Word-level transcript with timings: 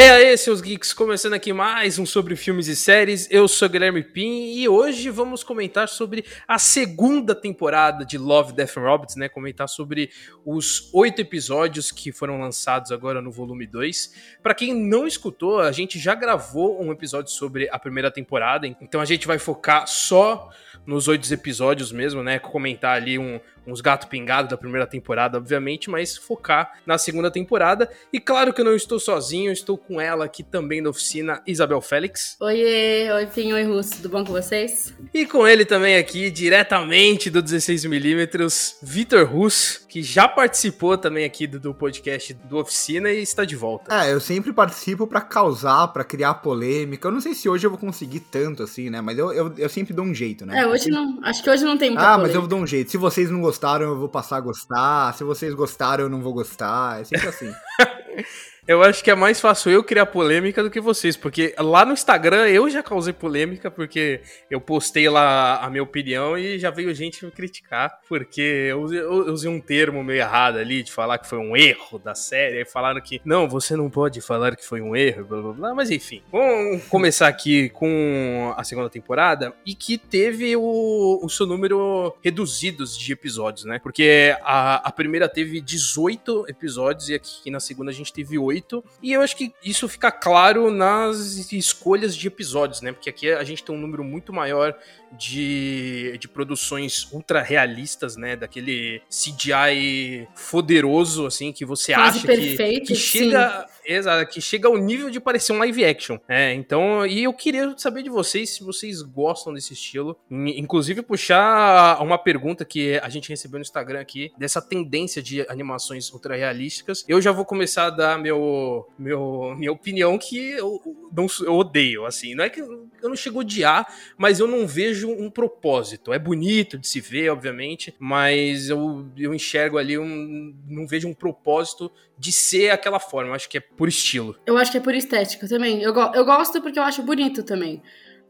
É 0.00 0.10
aí, 0.10 0.38
seus 0.38 0.60
geeks, 0.60 0.92
começando 0.92 1.32
aqui 1.32 1.52
mais 1.52 1.98
um 1.98 2.06
sobre 2.06 2.36
filmes 2.36 2.68
e 2.68 2.76
séries. 2.76 3.26
Eu 3.32 3.48
sou 3.48 3.68
Guilherme 3.68 4.00
Pim 4.00 4.54
e 4.54 4.68
hoje 4.68 5.10
vamos 5.10 5.42
comentar 5.42 5.88
sobre 5.88 6.24
a 6.46 6.56
segunda 6.56 7.34
temporada 7.34 8.04
de 8.04 8.16
Love, 8.16 8.52
Death 8.52 8.76
and 8.76 8.82
Robots, 8.82 9.16
né? 9.16 9.28
Comentar 9.28 9.68
sobre 9.68 10.10
os 10.46 10.88
oito 10.94 11.20
episódios 11.20 11.90
que 11.90 12.12
foram 12.12 12.38
lançados 12.40 12.92
agora 12.92 13.20
no 13.20 13.32
volume 13.32 13.66
2. 13.66 14.38
Para 14.40 14.54
quem 14.54 14.72
não 14.72 15.04
escutou, 15.04 15.58
a 15.58 15.72
gente 15.72 15.98
já 15.98 16.14
gravou 16.14 16.80
um 16.80 16.92
episódio 16.92 17.32
sobre 17.32 17.68
a 17.68 17.76
primeira 17.76 18.08
temporada, 18.08 18.68
então 18.68 19.00
a 19.00 19.04
gente 19.04 19.26
vai 19.26 19.40
focar 19.40 19.88
só 19.88 20.48
nos 20.86 21.08
oito 21.08 21.30
episódios 21.34 21.90
mesmo, 21.90 22.22
né? 22.22 22.38
Comentar 22.38 22.94
ali 22.94 23.18
um, 23.18 23.40
uns 23.68 23.80
gato 23.80 24.08
pingados 24.08 24.50
da 24.50 24.56
primeira 24.56 24.86
temporada, 24.86 25.36
obviamente, 25.36 25.90
mas 25.90 26.16
focar 26.16 26.80
na 26.86 26.96
segunda 26.96 27.30
temporada. 27.30 27.88
E 28.12 28.18
claro 28.18 28.52
que 28.52 28.60
eu 28.60 28.64
não 28.64 28.74
estou 28.74 28.98
sozinho, 28.98 29.52
estou 29.52 29.76
com 29.76 30.00
ela 30.00 30.24
aqui 30.24 30.42
também 30.42 30.82
da 30.82 30.90
oficina, 30.90 31.42
Isabel 31.46 31.80
Félix. 31.80 32.36
Oiê, 32.40 33.10
oi 33.12 33.26
Pim, 33.26 33.52
oi 33.52 33.64
Russo, 33.64 33.96
tudo 33.96 34.08
bom 34.08 34.24
com 34.24 34.32
vocês? 34.32 34.94
E 35.12 35.26
com 35.26 35.46
ele 35.46 35.64
também 35.64 35.96
aqui, 35.96 36.30
diretamente 36.30 37.30
do 37.30 37.42
16mm, 37.42 38.78
Vitor 38.82 39.26
Russo, 39.26 39.86
que 39.88 40.02
já 40.02 40.28
participou 40.28 40.98
também 40.98 41.24
aqui 41.24 41.46
do, 41.46 41.58
do, 41.58 41.74
podcast 41.74 42.34
do 42.34 42.58
Oficina 42.58 43.10
e 43.10 43.22
está 43.22 43.44
de 43.44 43.56
volta. 43.56 44.04
É, 44.04 44.12
eu 44.12 44.20
sempre 44.20 44.52
participo 44.52 45.06
para 45.06 45.20
causar, 45.22 45.88
para 45.88 46.04
criar 46.04 46.34
polêmica. 46.34 47.08
Eu 47.08 47.12
não 47.12 47.20
sei 47.20 47.34
se 47.34 47.48
hoje 47.48 47.66
eu 47.66 47.70
vou 47.70 47.78
conseguir 47.78 48.20
tanto 48.20 48.62
assim, 48.62 48.90
né? 48.90 49.00
Mas 49.00 49.16
eu, 49.16 49.32
eu, 49.32 49.54
eu 49.56 49.68
sempre 49.68 49.94
dou 49.94 50.04
um 50.04 50.14
jeito, 50.14 50.44
né? 50.44 50.60
É, 50.60 50.66
hoje 50.66 50.90
não. 50.90 51.18
Acho 51.24 51.42
que 51.42 51.48
hoje 51.48 51.64
não 51.64 51.78
tem 51.78 51.90
muita 51.90 52.04
Ah, 52.04 52.14
polêmica. 52.16 52.34
mas 52.34 52.42
eu 52.42 52.48
dou 52.48 52.58
um 52.60 52.66
jeito. 52.66 52.90
Se 52.90 52.98
vocês 52.98 53.30
não 53.30 53.40
gostaram, 53.40 53.86
eu 53.86 53.98
vou 53.98 54.08
passar 54.08 54.36
a 54.36 54.40
gostar. 54.40 55.14
Se 55.14 55.24
vocês 55.24 55.54
gostaram, 55.54 56.04
eu 56.04 56.10
não 56.10 56.20
vou 56.20 56.34
gostar. 56.34 57.00
É 57.00 57.04
sempre 57.04 57.28
assim. 57.28 57.52
Eu 58.68 58.82
acho 58.82 59.02
que 59.02 59.10
é 59.10 59.14
mais 59.14 59.40
fácil 59.40 59.72
eu 59.72 59.82
criar 59.82 60.04
polêmica 60.04 60.62
do 60.62 60.70
que 60.70 60.78
vocês, 60.78 61.16
porque 61.16 61.54
lá 61.58 61.86
no 61.86 61.94
Instagram 61.94 62.46
eu 62.48 62.68
já 62.68 62.82
causei 62.82 63.14
polêmica, 63.14 63.70
porque 63.70 64.20
eu 64.50 64.60
postei 64.60 65.08
lá 65.08 65.56
a 65.64 65.70
minha 65.70 65.82
opinião 65.82 66.36
e 66.36 66.58
já 66.58 66.70
veio 66.70 66.94
gente 66.94 67.24
me 67.24 67.30
criticar, 67.30 67.98
porque 68.06 68.42
eu 68.42 68.82
usei, 68.82 69.00
eu 69.00 69.32
usei 69.32 69.50
um 69.50 69.58
termo 69.58 70.04
meio 70.04 70.18
errado 70.18 70.58
ali, 70.58 70.82
de 70.82 70.92
falar 70.92 71.16
que 71.16 71.26
foi 71.26 71.38
um 71.38 71.56
erro 71.56 71.98
da 71.98 72.14
série, 72.14 72.58
aí 72.58 72.66
falaram 72.66 73.00
que, 73.00 73.22
não, 73.24 73.48
você 73.48 73.74
não 73.74 73.88
pode 73.88 74.20
falar 74.20 74.54
que 74.54 74.66
foi 74.66 74.82
um 74.82 74.94
erro, 74.94 75.24
blá 75.24 75.40
blá 75.40 75.52
blá, 75.54 75.74
mas 75.74 75.90
enfim. 75.90 76.22
Vamos 76.30 76.84
começar 76.88 77.26
aqui 77.26 77.70
com 77.70 78.52
a 78.54 78.62
segunda 78.64 78.90
temporada, 78.90 79.54
e 79.64 79.74
que 79.74 79.96
teve 79.96 80.54
o, 80.56 81.20
o 81.22 81.28
seu 81.30 81.46
número 81.46 82.14
reduzidos 82.22 82.98
de 82.98 83.14
episódios, 83.14 83.64
né? 83.64 83.78
Porque 83.78 84.36
a, 84.42 84.86
a 84.86 84.92
primeira 84.92 85.26
teve 85.26 85.58
18 85.58 86.44
episódios 86.48 87.08
e 87.08 87.14
aqui 87.14 87.50
na 87.50 87.60
segunda 87.60 87.90
a 87.90 87.94
gente 87.94 88.12
teve 88.12 88.36
8. 88.38 88.57
E 89.02 89.12
eu 89.12 89.22
acho 89.22 89.36
que 89.36 89.52
isso 89.62 89.88
fica 89.88 90.10
claro 90.10 90.70
nas 90.70 91.52
escolhas 91.52 92.16
de 92.16 92.26
episódios, 92.26 92.80
né? 92.80 92.92
Porque 92.92 93.10
aqui 93.10 93.30
a 93.30 93.44
gente 93.44 93.62
tem 93.62 93.74
um 93.74 93.78
número 93.78 94.04
muito 94.04 94.32
maior 94.32 94.76
de, 95.12 96.16
de 96.18 96.28
produções 96.28 97.10
ultra 97.12 97.42
realistas, 97.42 98.16
né? 98.16 98.36
Daquele 98.36 99.02
CGI 99.08 100.28
poderoso, 100.50 101.26
assim, 101.26 101.52
que 101.52 101.64
você 101.64 101.94
Quase 101.94 102.18
acha 102.18 102.26
perfeito, 102.26 102.86
que, 102.86 102.94
que 102.94 102.96
chega. 102.96 103.66
Exato, 103.84 104.30
que 104.30 104.40
chega 104.40 104.68
ao 104.68 104.76
nível 104.76 105.08
de 105.08 105.18
parecer 105.18 105.50
um 105.52 105.58
live 105.58 105.82
action. 105.82 106.18
É, 106.28 106.52
então, 106.52 107.06
e 107.06 107.24
eu 107.24 107.32
queria 107.32 107.72
saber 107.78 108.02
de 108.02 108.10
vocês 108.10 108.50
se 108.50 108.62
vocês 108.62 109.00
gostam 109.00 109.54
desse 109.54 109.72
estilo. 109.72 110.14
Inclusive, 110.30 111.00
puxar 111.00 111.98
uma 112.02 112.18
pergunta 112.18 112.66
que 112.66 112.98
a 112.98 113.08
gente 113.08 113.30
recebeu 113.30 113.58
no 113.58 113.62
Instagram 113.62 114.00
aqui, 114.00 114.30
dessa 114.36 114.60
tendência 114.60 115.22
de 115.22 115.40
animações 115.48 116.12
ultra 116.12 116.36
realísticas. 116.36 117.02
Eu 117.08 117.20
já 117.22 117.32
vou 117.32 117.46
começar 117.46 117.86
a 117.86 117.90
dar 117.90 118.18
meu, 118.18 118.86
meu, 118.98 119.54
minha 119.56 119.72
opinião 119.72 120.18
que 120.18 120.50
eu, 120.50 120.82
não, 121.10 121.26
eu 121.40 121.54
odeio, 121.54 122.04
assim. 122.04 122.34
Não 122.34 122.44
é 122.44 122.50
que 122.50 122.60
eu 122.60 123.08
não 123.08 123.16
chego 123.16 123.38
a 123.38 123.40
odiar, 123.40 123.86
mas 124.18 124.38
eu 124.38 124.46
não 124.46 124.66
vejo 124.66 124.97
um 125.06 125.30
propósito. 125.30 126.12
É 126.12 126.18
bonito 126.18 126.78
de 126.78 126.88
se 126.88 127.00
ver, 127.00 127.30
obviamente, 127.30 127.94
mas 127.98 128.68
eu, 128.68 129.06
eu 129.16 129.34
enxergo 129.34 129.78
ali, 129.78 129.98
um, 129.98 130.54
não 130.66 130.86
vejo 130.86 131.08
um 131.08 131.14
propósito 131.14 131.90
de 132.18 132.32
ser 132.32 132.70
aquela 132.70 132.98
forma. 132.98 133.30
Eu 133.30 133.34
acho 133.34 133.48
que 133.48 133.58
é 133.58 133.60
por 133.60 133.88
estilo. 133.88 134.36
Eu 134.46 134.56
acho 134.56 134.70
que 134.70 134.78
é 134.78 134.80
por 134.80 134.94
estética 134.94 135.48
também. 135.48 135.82
Eu, 135.82 135.92
go 135.92 136.12
eu 136.14 136.24
gosto 136.24 136.60
porque 136.60 136.78
eu 136.78 136.82
acho 136.82 137.02
bonito 137.02 137.42
também. 137.42 137.82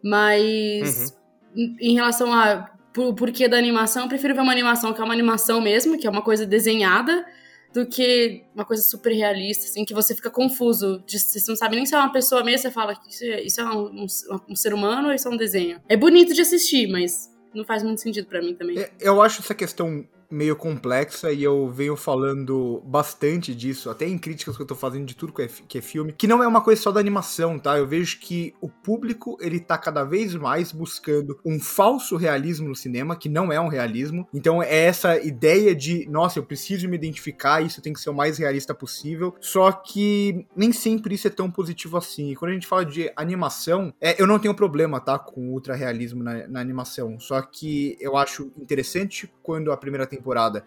Mas 0.02 1.14
uhum. 1.54 1.76
em 1.80 1.94
relação 1.94 2.32
a 2.32 2.70
por, 2.92 3.14
porquê 3.14 3.48
da 3.48 3.56
animação, 3.56 4.04
eu 4.04 4.08
prefiro 4.08 4.34
ver 4.34 4.40
uma 4.40 4.52
animação 4.52 4.92
que 4.92 5.00
é 5.00 5.04
uma 5.04 5.14
animação 5.14 5.60
mesmo, 5.60 5.98
que 5.98 6.06
é 6.06 6.10
uma 6.10 6.22
coisa 6.22 6.44
desenhada, 6.44 7.24
do 7.72 7.86
que 7.86 8.42
uma 8.54 8.64
coisa 8.64 8.82
super 8.82 9.12
realista, 9.12 9.64
assim, 9.64 9.84
que 9.84 9.94
você 9.94 10.14
fica 10.14 10.30
confuso. 10.30 11.02
De, 11.06 11.18
você 11.18 11.42
não 11.48 11.56
sabe 11.56 11.76
nem 11.76 11.86
se 11.86 11.94
é 11.94 11.98
uma 11.98 12.12
pessoa 12.12 12.42
mesmo, 12.42 12.62
você 12.62 12.70
fala 12.70 12.94
que 12.94 13.10
isso 13.10 13.24
é, 13.24 13.42
isso 13.42 13.60
é 13.60 13.64
um, 13.64 14.04
um, 14.04 14.06
um, 14.48 14.56
ser 14.56 14.72
humano 14.72 15.08
ou 15.08 15.14
isso 15.14 15.28
é 15.28 15.30
um 15.30 15.36
desenho. 15.36 15.80
É 15.88 15.96
bonito 15.96 16.34
de 16.34 16.40
assistir, 16.40 16.86
mas 16.88 17.30
não 17.54 17.64
faz 17.64 17.82
muito 17.82 18.00
sentido 18.00 18.26
para 18.26 18.40
mim 18.40 18.54
também. 18.54 18.86
Eu 19.00 19.20
acho 19.20 19.40
essa 19.40 19.54
questão 19.54 20.06
meio 20.30 20.56
complexa 20.56 21.32
e 21.32 21.42
eu 21.42 21.70
venho 21.70 21.96
falando 21.96 22.82
bastante 22.84 23.54
disso, 23.54 23.90
até 23.90 24.06
em 24.06 24.18
críticas 24.18 24.56
que 24.56 24.62
eu 24.62 24.66
tô 24.66 24.74
fazendo 24.74 25.06
de 25.06 25.16
tudo 25.16 25.32
que 25.32 25.42
é, 25.42 25.48
que 25.66 25.78
é, 25.78 25.80
filme, 25.80 26.12
que 26.12 26.26
não 26.26 26.42
é 26.42 26.46
uma 26.46 26.60
coisa 26.60 26.80
só 26.80 26.92
da 26.92 27.00
animação, 27.00 27.58
tá? 27.58 27.78
Eu 27.78 27.86
vejo 27.86 28.18
que 28.20 28.54
o 28.60 28.68
público, 28.68 29.36
ele 29.40 29.60
tá 29.60 29.78
cada 29.78 30.04
vez 30.04 30.34
mais 30.34 30.72
buscando 30.72 31.38
um 31.44 31.58
falso 31.58 32.16
realismo 32.16 32.68
no 32.68 32.74
cinema, 32.74 33.16
que 33.16 33.28
não 33.28 33.52
é 33.52 33.60
um 33.60 33.68
realismo. 33.68 34.28
Então 34.32 34.62
é 34.62 34.84
essa 34.84 35.18
ideia 35.18 35.74
de, 35.74 36.06
nossa, 36.08 36.38
eu 36.38 36.42
preciso 36.42 36.88
me 36.88 36.96
identificar, 36.96 37.62
isso 37.62 37.82
tem 37.82 37.92
que 37.92 38.00
ser 38.00 38.10
o 38.10 38.14
mais 38.14 38.38
realista 38.38 38.74
possível. 38.74 39.34
Só 39.40 39.72
que 39.72 40.46
nem 40.54 40.72
sempre 40.72 41.14
isso 41.14 41.26
é 41.26 41.30
tão 41.30 41.50
positivo 41.50 41.96
assim. 41.96 42.30
E 42.30 42.36
quando 42.36 42.50
a 42.50 42.54
gente 42.54 42.66
fala 42.66 42.84
de 42.84 43.10
animação, 43.16 43.92
é, 44.00 44.20
eu 44.20 44.26
não 44.26 44.38
tenho 44.38 44.54
problema, 44.54 45.00
tá, 45.00 45.18
com 45.18 45.50
ultra 45.50 45.74
realismo 45.74 46.22
na, 46.22 46.46
na 46.48 46.60
animação. 46.60 47.18
Só 47.18 47.40
que 47.40 47.96
eu 48.00 48.16
acho 48.16 48.52
interessante 48.58 49.30
quando 49.42 49.72
a 49.72 49.76
primeira 49.76 50.06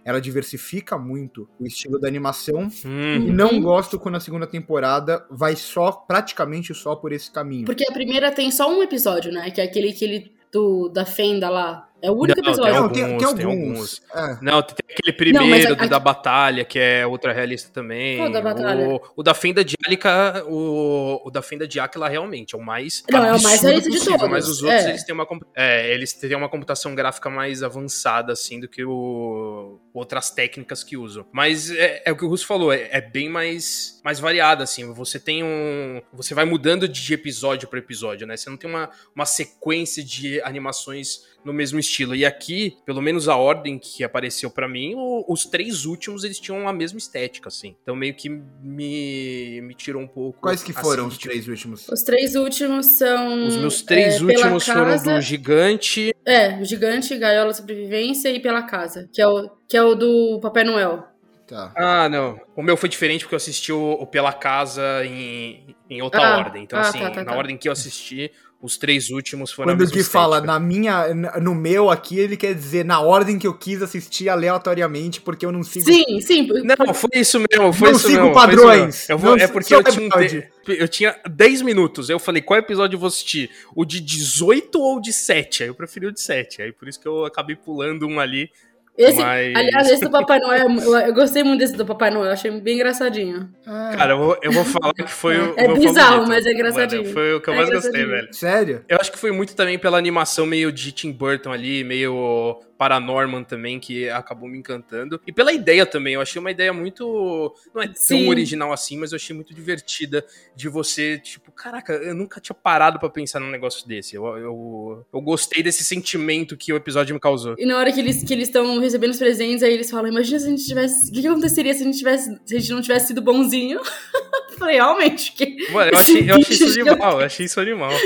ela 0.04 0.20
diversifica 0.20 0.98
muito 0.98 1.48
o 1.60 1.66
estilo 1.66 2.00
da 2.00 2.08
animação 2.08 2.70
Hum. 2.86 3.16
e 3.16 3.32
não 3.32 3.62
gosto 3.62 4.00
quando 4.00 4.16
a 4.16 4.20
segunda 4.20 4.48
temporada 4.48 5.26
vai 5.30 5.56
só 5.56 5.92
praticamente 5.92 6.74
só 6.74 6.96
por 6.96 7.12
esse 7.12 7.32
caminho. 7.32 7.66
Porque 7.66 7.86
a 7.88 7.94
primeira 7.94 8.32
tem 8.32 8.52
só 8.52 8.72
um 8.72 8.82
episódio, 8.82 9.32
né? 9.32 9.50
Que 9.52 9.62
é 9.62 9.64
aquele 9.64 9.94
que 9.94 10.06
ele 10.06 10.32
do, 10.52 10.90
da 10.90 11.06
fenda 11.06 11.50
lá. 11.50 11.88
É 12.02 12.10
o 12.10 12.16
único 12.16 12.42
não, 12.42 12.52
episódio. 12.52 12.64
Tem 12.64 12.74
Não, 12.74 12.84
alguns, 12.84 12.98
tem, 12.98 13.18
tem 13.18 13.36
tem 13.36 13.46
alguns. 13.46 14.02
alguns. 14.16 14.32
É. 14.32 14.38
Não, 14.42 14.62
tem 14.62 14.76
aquele 14.90 15.14
primeiro 15.16 15.70
Não, 15.70 15.82
a- 15.82 15.84
do 15.84 15.90
da 15.90 16.00
batalha, 16.00 16.66
que 16.66 16.80
é 16.80 17.06
ultra 17.06 17.32
realista 17.32 17.70
também. 17.72 18.18
Qual 18.18 18.32
da 18.32 18.42
batalha? 18.42 18.88
O, 18.90 19.02
o 19.18 19.24
da 19.24 19.34
Fenda 19.34 19.64
de 19.64 19.76
Álica, 19.86 20.44
o, 20.48 21.22
o 21.24 21.32
da 21.32 21.42
Fenda 21.42 21.68
de 21.68 21.80
Áquila 21.80 22.10
realmente 22.10 22.56
é 22.56 22.58
o 22.58 22.62
mais 22.62 23.04
Não, 23.10 23.24
é 23.24 23.34
o 23.36 23.42
mais 23.42 23.62
realista 23.62 23.90
de 23.90 24.04
todos, 24.04 24.30
Mas 24.30 24.48
os 24.48 24.64
outros, 24.64 24.84
é. 24.86 24.90
eles 24.90 25.04
têm 25.04 25.14
uma 25.14 25.28
é, 25.56 25.94
eles 25.94 26.14
têm 26.14 26.36
uma 26.36 26.50
computação 26.50 26.96
gráfica 26.96 27.30
mais 27.30 27.62
avançada, 27.64 28.34
assim, 28.34 28.60
do 28.60 28.68
que 28.68 28.84
o, 28.84 29.80
outras 29.94 30.32
técnicas 30.32 30.84
que 30.84 30.98
usam. 30.98 31.26
Mas 31.32 31.72
é, 31.72 32.02
é 32.06 32.12
o 32.12 32.16
que 32.18 32.26
o 32.26 32.28
Russo 32.28 32.46
falou, 32.48 32.74
é, 32.74 32.90
é 32.92 33.02
bem 33.02 33.30
mais, 33.30 34.00
mais 34.04 34.20
variado, 34.20 34.64
assim. 34.64 34.92
Você 34.94 35.20
tem 35.20 35.44
um... 35.44 36.02
Você 36.14 36.34
vai 36.34 36.46
mudando 36.46 36.88
de 36.88 37.14
episódio 37.14 37.68
para 37.68 37.80
episódio, 37.80 38.26
né? 38.26 38.36
Você 38.36 38.50
não 38.50 38.58
tem 38.58 38.70
uma, 38.70 38.90
uma 39.16 39.26
sequência 39.26 40.04
de 40.04 40.42
animações 40.42 41.31
no 41.44 41.52
mesmo 41.54 41.80
estilo. 41.80 42.16
E 42.16 42.26
aqui, 42.26 42.78
pelo 42.86 43.02
menos 43.02 43.28
a 43.28 43.36
ordem 43.36 43.80
que 43.80 44.04
apareceu 44.04 44.50
pra 44.52 44.68
mim, 44.68 44.94
o- 44.96 45.26
os 45.28 45.46
três 45.46 45.86
últimos 45.86 46.24
eles 46.24 46.40
tinham 46.40 46.68
a 46.68 46.74
mesma 46.74 46.98
estética, 47.00 47.48
assim. 47.50 47.76
Então 47.82 47.96
meio 47.96 48.14
que 48.14 48.30
me, 48.30 49.62
me 49.62 49.74
tirou 49.74 50.02
um 50.02 50.08
pouco. 50.08 50.40
Quais 50.40 50.64
que 50.64 50.74
foram 50.74 51.06
assim, 51.06 51.14
os 51.14 51.18
tipo, 51.18 51.30
três 51.32 51.48
últimos? 51.48 51.88
Os 51.90 52.02
três 52.04 52.36
últimos 52.36 52.86
são. 52.88 53.48
Os 53.48 53.58
meus 53.58 53.82
três 53.82 54.16
é, 54.20 54.24
últimos 54.24 54.66
foram 54.66 54.86
casa- 54.86 55.14
do 55.16 55.22
Gigante. 55.22 56.16
É, 56.26 56.60
o 56.60 56.66
Gigante, 56.66 57.18
Gaiola 57.18 57.54
Sobrevivência 57.54 58.30
e 58.30 58.40
Pela 58.40 58.64
Casa. 58.64 59.10
Que 59.12 59.22
é 59.22 59.28
o, 59.28 59.50
que 59.68 59.76
é 59.78 59.84
o 59.84 59.96
do 59.96 60.40
Papai 60.42 60.64
Noel. 60.64 61.04
Tá. 61.48 61.74
Ah, 61.76 62.08
não. 62.08 62.40
O 62.56 62.62
meu 62.64 62.78
foi 62.78 62.88
diferente 62.88 63.26
porque 63.26 63.36
eu 63.36 63.38
assisti 63.38 63.74
o, 63.74 63.92
o 63.94 64.08
Pela 64.08 64.32
Casa 64.32 65.04
em, 65.06 65.76
em 65.90 66.02
outra 66.02 66.22
Ah, 66.22 66.38
ordem. 66.38 66.64
Então, 66.64 66.80
ah, 66.80 66.84
assim, 66.84 67.00
tá, 67.00 67.10
tá, 67.12 67.24
na 67.26 67.32
tá. 67.32 67.38
ordem 67.38 67.58
que 67.58 67.68
eu 67.68 67.74
assisti, 67.74 68.32
os 68.62 68.78
três 68.78 69.10
últimos 69.10 69.52
foram 69.52 69.72
a 69.72 69.74
Quando 69.74 69.80
mesma 69.82 69.98
que 69.98 70.04
fala 70.04 70.40
na 70.40 70.60
minha, 70.60 71.14
no 71.42 71.56
meu 71.56 71.90
aqui, 71.90 72.20
ele 72.20 72.38
quer 72.38 72.54
dizer 72.54 72.86
na 72.86 73.02
ordem 73.02 73.40
que 73.40 73.48
eu 73.48 73.54
quis 73.54 73.82
assistir 73.82 74.30
aleatoriamente, 74.30 75.20
porque 75.20 75.46
eu 75.46 75.52
não 75.52 75.64
sigo. 75.64 75.86
Sim, 75.86 76.22
sim. 76.22 76.48
Não, 76.64 76.94
foi 76.94 77.10
isso 77.16 77.40
mesmo, 77.40 77.74
foi 77.74 77.90
Não 77.90 77.98
isso 77.98 78.08
sigo 78.08 78.22
mesmo. 78.22 78.34
foi 78.34 78.44
isso 78.44 78.56
padrões. 78.58 78.80
mesmo. 78.82 79.06
Eu 79.10 79.18
vou, 79.18 79.36
Não 79.36 79.44
é 79.44 79.48
porque 79.48 79.74
eu 79.74 79.84
tinha, 79.84 80.08
um 80.08 80.72
eu 80.74 80.88
tinha 80.88 81.16
10 81.30 81.62
minutos. 81.64 82.10
Eu 82.10 82.20
falei, 82.20 82.42
qual 82.42 82.60
episódio 82.60 82.96
eu 82.96 83.00
vou 83.00 83.08
assistir? 83.08 83.50
O 83.76 83.84
de 83.84 84.00
18 84.00 84.80
ou 84.80 85.02
de 85.02 85.12
7? 85.12 85.64
Aí 85.64 85.70
eu 85.70 85.76
preferi 85.76 86.06
o 86.06 86.12
de 86.12 86.22
7. 86.22 86.62
Aí 86.62 86.72
por 86.72 86.88
isso 86.88 87.00
que 87.00 87.08
eu 87.08 87.26
acabei 87.26 87.56
pulando 87.56 88.08
um 88.08 88.20
ali. 88.20 88.52
Esse, 88.98 89.22
Mas- 89.22 89.56
Aliás, 89.56 89.90
esse 89.90 90.02
do 90.02 90.12
Papai 90.12 90.38
Noel, 90.40 90.68
eu, 90.70 90.96
eu 90.98 91.14
gostei 91.14 91.44
muito 91.44 91.60
desse 91.60 91.76
do 91.76 91.86
Papai 91.86 92.12
Noel, 92.12 92.32
achei 92.32 92.52
bem 92.52 92.76
engraçadinho. 92.76 93.50
Ah, 93.66 93.94
Cara, 93.98 94.14
eu 94.14 94.18
vou, 94.18 94.38
eu 94.44 94.52
vou 94.52 94.66
falar 94.66 94.94
que 94.94 95.08
foi 95.08 95.38
o. 95.40 95.54
É 95.58 95.68
bizarro, 95.74 96.08
favorito. 96.24 96.28
mas 96.28 96.46
é 96.46 96.52
engraçadinho. 96.52 97.02
Mano, 97.04 97.14
foi 97.14 97.34
o 97.34 97.42
que 97.42 97.50
eu 97.50 97.54
É 97.54 97.58
mais 97.58 97.70
gostei, 97.70 98.06
velho. 98.06 98.28
sério? 98.34 98.86
Eu 98.90 98.98
acho 99.00 99.12
que 99.12 99.18
foi 99.18 99.32
muito 99.32 99.56
também 99.56 99.80
pela 99.80 99.98
animação 99.98 100.46
meio 100.46 100.72
de 100.72 100.92
Tim 100.92 101.12
Burton 101.12 101.52
ali, 101.52 101.84
meio 101.84 102.60
Paranorman 102.82 103.44
também, 103.44 103.80
que 103.80 104.10
acabou 104.10 104.50
me 104.50 104.58
encantando. 104.58 105.22
E 105.28 105.32
pela 105.32 105.54
ideia 105.54 105.86
também, 105.86 106.16
eu 106.16 106.22
achei 106.22 106.40
uma 106.40 106.50
ideia 106.50 106.74
muito. 106.74 107.56
Não 107.76 107.80
é 107.80 107.86
tão 107.86 107.96
Sim. 107.96 108.28
original 108.28 108.74
assim, 108.74 108.98
mas 108.98 109.12
eu 109.12 109.18
achei 109.18 109.36
muito 109.36 109.54
divertida 109.54 110.26
de 110.56 110.68
você, 110.68 111.20
tipo, 111.20 111.52
caraca, 111.52 111.94
eu 111.94 112.16
nunca 112.16 112.42
tinha 112.42 112.56
parado 112.56 112.98
pra 112.98 113.08
pensar 113.08 113.40
num 113.40 113.52
negócio 113.52 113.88
desse. 113.88 114.16
Eu, 114.16 114.26
eu, 114.36 115.06
eu 115.14 115.22
gostei 115.22 115.62
desse 115.62 115.84
sentimento 115.84 116.58
que 116.58 116.74
o 116.74 116.76
episódio 116.76 117.14
me 117.14 117.20
causou. 117.20 117.54
E 117.60 117.68
na 117.68 117.78
hora 117.78 117.92
que 117.92 118.00
eles 118.00 118.24
que 118.24 118.34
eles 118.34 118.48
estão 118.48 118.80
recebendo 118.80 119.12
os 119.12 119.20
presentes, 119.20 119.62
aí 119.62 119.76
eles 119.76 119.92
falam: 119.92 120.10
Imagina 120.10 120.40
se 120.40 120.48
a 120.48 120.50
gente 120.50 120.66
tivesse. 120.66 121.12
O 121.12 121.14
que, 121.14 121.22
que 121.22 121.28
aconteceria 121.28 121.76
se 121.76 121.84
a 121.84 121.86
gente 121.86 122.00
tivesse. 122.00 122.36
Se 122.44 122.56
a 122.56 122.60
gente 122.60 122.72
não 122.72 122.82
tivesse 122.82 123.10
sido 123.10 123.22
bonzinho? 123.22 123.80
Eu 124.62 124.66
Falei, 124.66 124.76
realmente. 124.76 125.32
Que... 125.34 125.72
Mano, 125.72 125.92
eu 125.92 126.00
achei, 126.00 126.30
eu 126.30 126.36
achei 126.36 126.56
isso 126.56 126.80
animal, 126.80 127.20
eu 127.20 127.26
achei 127.26 127.46
isso 127.46 127.60
animal. 127.60 127.92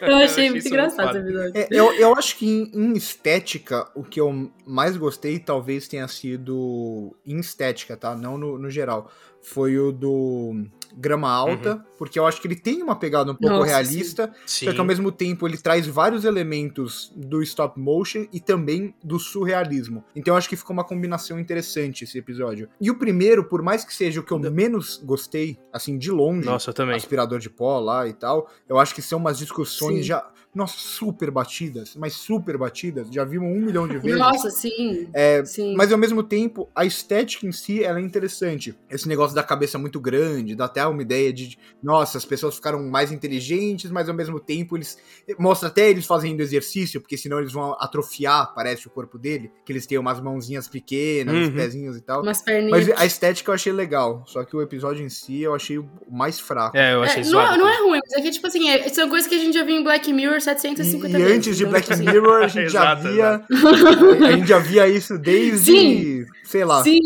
Eu 0.00 0.16
achei 0.16 0.50
muito 0.50 0.58
isso 0.60 0.68
engraçado 0.68 1.06
foda. 1.08 1.18
esse 1.18 1.28
episódio. 1.28 1.52
É, 1.54 1.68
eu, 1.70 1.92
eu 1.94 2.14
acho 2.16 2.36
que 2.36 2.46
em, 2.46 2.70
em 2.74 2.92
estética, 2.94 3.88
o 3.94 4.02
que 4.02 4.20
eu 4.20 4.50
mais 4.66 4.96
gostei 4.96 5.38
talvez 5.38 5.86
tenha 5.86 6.08
sido 6.08 7.14
em 7.26 7.38
estética, 7.38 7.96
tá? 7.96 8.14
Não 8.14 8.38
no, 8.38 8.58
no 8.58 8.70
geral. 8.70 9.10
Foi 9.42 9.78
o 9.78 9.92
do 9.92 10.66
Grama 10.94 11.30
Alta, 11.30 11.84
porque 12.00 12.18
eu 12.18 12.26
acho 12.26 12.40
que 12.40 12.48
ele 12.48 12.56
tem 12.56 12.82
uma 12.82 12.96
pegada 12.96 13.30
um 13.30 13.34
pouco 13.34 13.56
Nossa, 13.56 13.66
realista, 13.66 14.32
Sim. 14.46 14.64
só 14.64 14.72
que 14.72 14.80
ao 14.80 14.86
mesmo 14.86 15.12
tempo 15.12 15.46
ele 15.46 15.58
traz 15.58 15.86
vários 15.86 16.24
elementos 16.24 17.12
do 17.14 17.42
stop 17.42 17.78
motion 17.78 18.24
e 18.32 18.40
também 18.40 18.94
do 19.04 19.18
surrealismo. 19.18 20.02
Então 20.16 20.32
eu 20.32 20.38
acho 20.38 20.48
que 20.48 20.56
ficou 20.56 20.72
uma 20.72 20.82
combinação 20.82 21.38
interessante 21.38 22.04
esse 22.04 22.16
episódio. 22.16 22.70
E 22.80 22.90
o 22.90 22.98
primeiro, 22.98 23.44
por 23.44 23.60
mais 23.60 23.84
que 23.84 23.92
seja 23.94 24.18
o 24.18 24.22
que 24.22 24.32
eu 24.32 24.38
menos 24.38 24.98
gostei, 25.04 25.58
assim, 25.70 25.98
de 25.98 26.10
longe, 26.10 26.46
Nossa, 26.46 26.72
também. 26.72 26.96
aspirador 26.96 27.38
de 27.38 27.50
pó 27.50 27.78
lá 27.78 28.08
e 28.08 28.14
tal. 28.14 28.50
Eu 28.66 28.78
acho 28.78 28.94
que 28.94 29.02
são 29.02 29.18
umas 29.18 29.36
discussões 29.36 29.96
Sim. 29.96 30.02
já, 30.04 30.26
nossa, 30.54 30.78
super 30.78 31.30
batidas, 31.30 31.94
mas 31.96 32.14
super 32.14 32.58
batidas. 32.58 33.08
Já 33.10 33.24
vimos 33.24 33.48
um 33.48 33.60
milhão 33.60 33.86
de 33.86 33.98
vezes. 33.98 34.18
Nossa, 34.18 34.50
sim. 34.50 35.08
É, 35.12 35.44
sim. 35.44 35.74
Mas 35.76 35.92
ao 35.92 35.98
mesmo 35.98 36.22
tempo, 36.22 36.68
a 36.74 36.84
estética 36.84 37.46
em 37.46 37.52
si 37.52 37.84
ela 37.84 37.98
é 37.98 38.02
interessante. 38.02 38.74
Esse 38.88 39.06
negócio 39.06 39.34
da 39.34 39.42
cabeça 39.42 39.78
muito 39.78 40.00
grande, 40.00 40.56
dá 40.56 40.64
até 40.64 40.84
uma 40.86 41.02
ideia 41.02 41.32
de, 41.32 41.56
nossa, 41.90 42.18
as 42.18 42.24
pessoas 42.24 42.54
ficaram 42.54 42.82
mais 42.88 43.10
inteligentes, 43.10 43.90
mas 43.90 44.08
ao 44.08 44.14
mesmo 44.14 44.38
tempo 44.38 44.76
eles. 44.76 44.96
Mostra 45.38 45.68
até 45.68 45.90
eles 45.90 46.06
fazendo 46.06 46.40
exercício, 46.40 47.00
porque 47.00 47.16
senão 47.16 47.38
eles 47.40 47.52
vão 47.52 47.72
atrofiar, 47.80 48.54
parece, 48.54 48.86
o 48.86 48.90
corpo 48.90 49.18
dele. 49.18 49.50
Que 49.64 49.72
eles 49.72 49.86
têm 49.86 49.98
umas 49.98 50.20
mãozinhas 50.20 50.68
pequenas, 50.68 51.34
uns 51.34 51.48
Uhum. 51.48 51.54
pezinhos 51.54 51.96
e 51.96 52.00
tal. 52.00 52.22
Umas 52.22 52.42
perninhas. 52.42 52.86
Mas 52.88 52.98
a 53.00 53.04
estética 53.04 53.50
eu 53.50 53.54
achei 53.54 53.72
legal. 53.72 54.22
Só 54.26 54.44
que 54.44 54.54
o 54.56 54.62
episódio 54.62 55.04
em 55.04 55.08
si 55.08 55.40
eu 55.42 55.54
achei 55.54 55.78
o 55.78 55.88
mais 56.10 56.38
fraco. 56.38 56.76
É, 56.76 56.94
eu 56.94 57.02
É, 57.02 57.06
achei 57.06 57.22
não, 57.24 57.30
zoado. 57.30 57.54
é, 57.54 57.58
não 57.58 57.68
é 57.68 57.78
ruim, 57.80 58.00
mas 58.02 58.12
é 58.18 58.22
que, 58.22 58.30
tipo 58.30 58.46
assim, 58.46 58.68
é- 58.70 58.88
são 58.88 59.08
coisas 59.08 59.28
que 59.28 59.34
a 59.34 59.38
gente 59.38 59.54
já 59.54 59.64
viu 59.64 59.76
em 59.76 59.82
Black 59.82 60.12
Mirror 60.12 60.40
750 60.40 61.18
E 61.18 61.22
vezes. 61.22 61.36
antes 61.36 61.56
de 61.56 61.62
então, 61.64 61.70
Black 61.70 61.86
tipo 61.88 61.94
assim, 61.94 62.04
Mirror, 62.04 62.42
a 62.42 62.48
gente 62.48 62.68
já 62.70 62.92
Exato, 62.92 63.02
via. 63.08 63.44
A 64.30 64.32
gente 64.32 64.46
já 64.48 64.58
via 64.58 64.88
isso 64.88 65.18
desde, 65.18 65.64
Sim. 65.72 66.26
sei 66.44 66.64
lá, 66.64 66.82
Sim, 66.82 66.98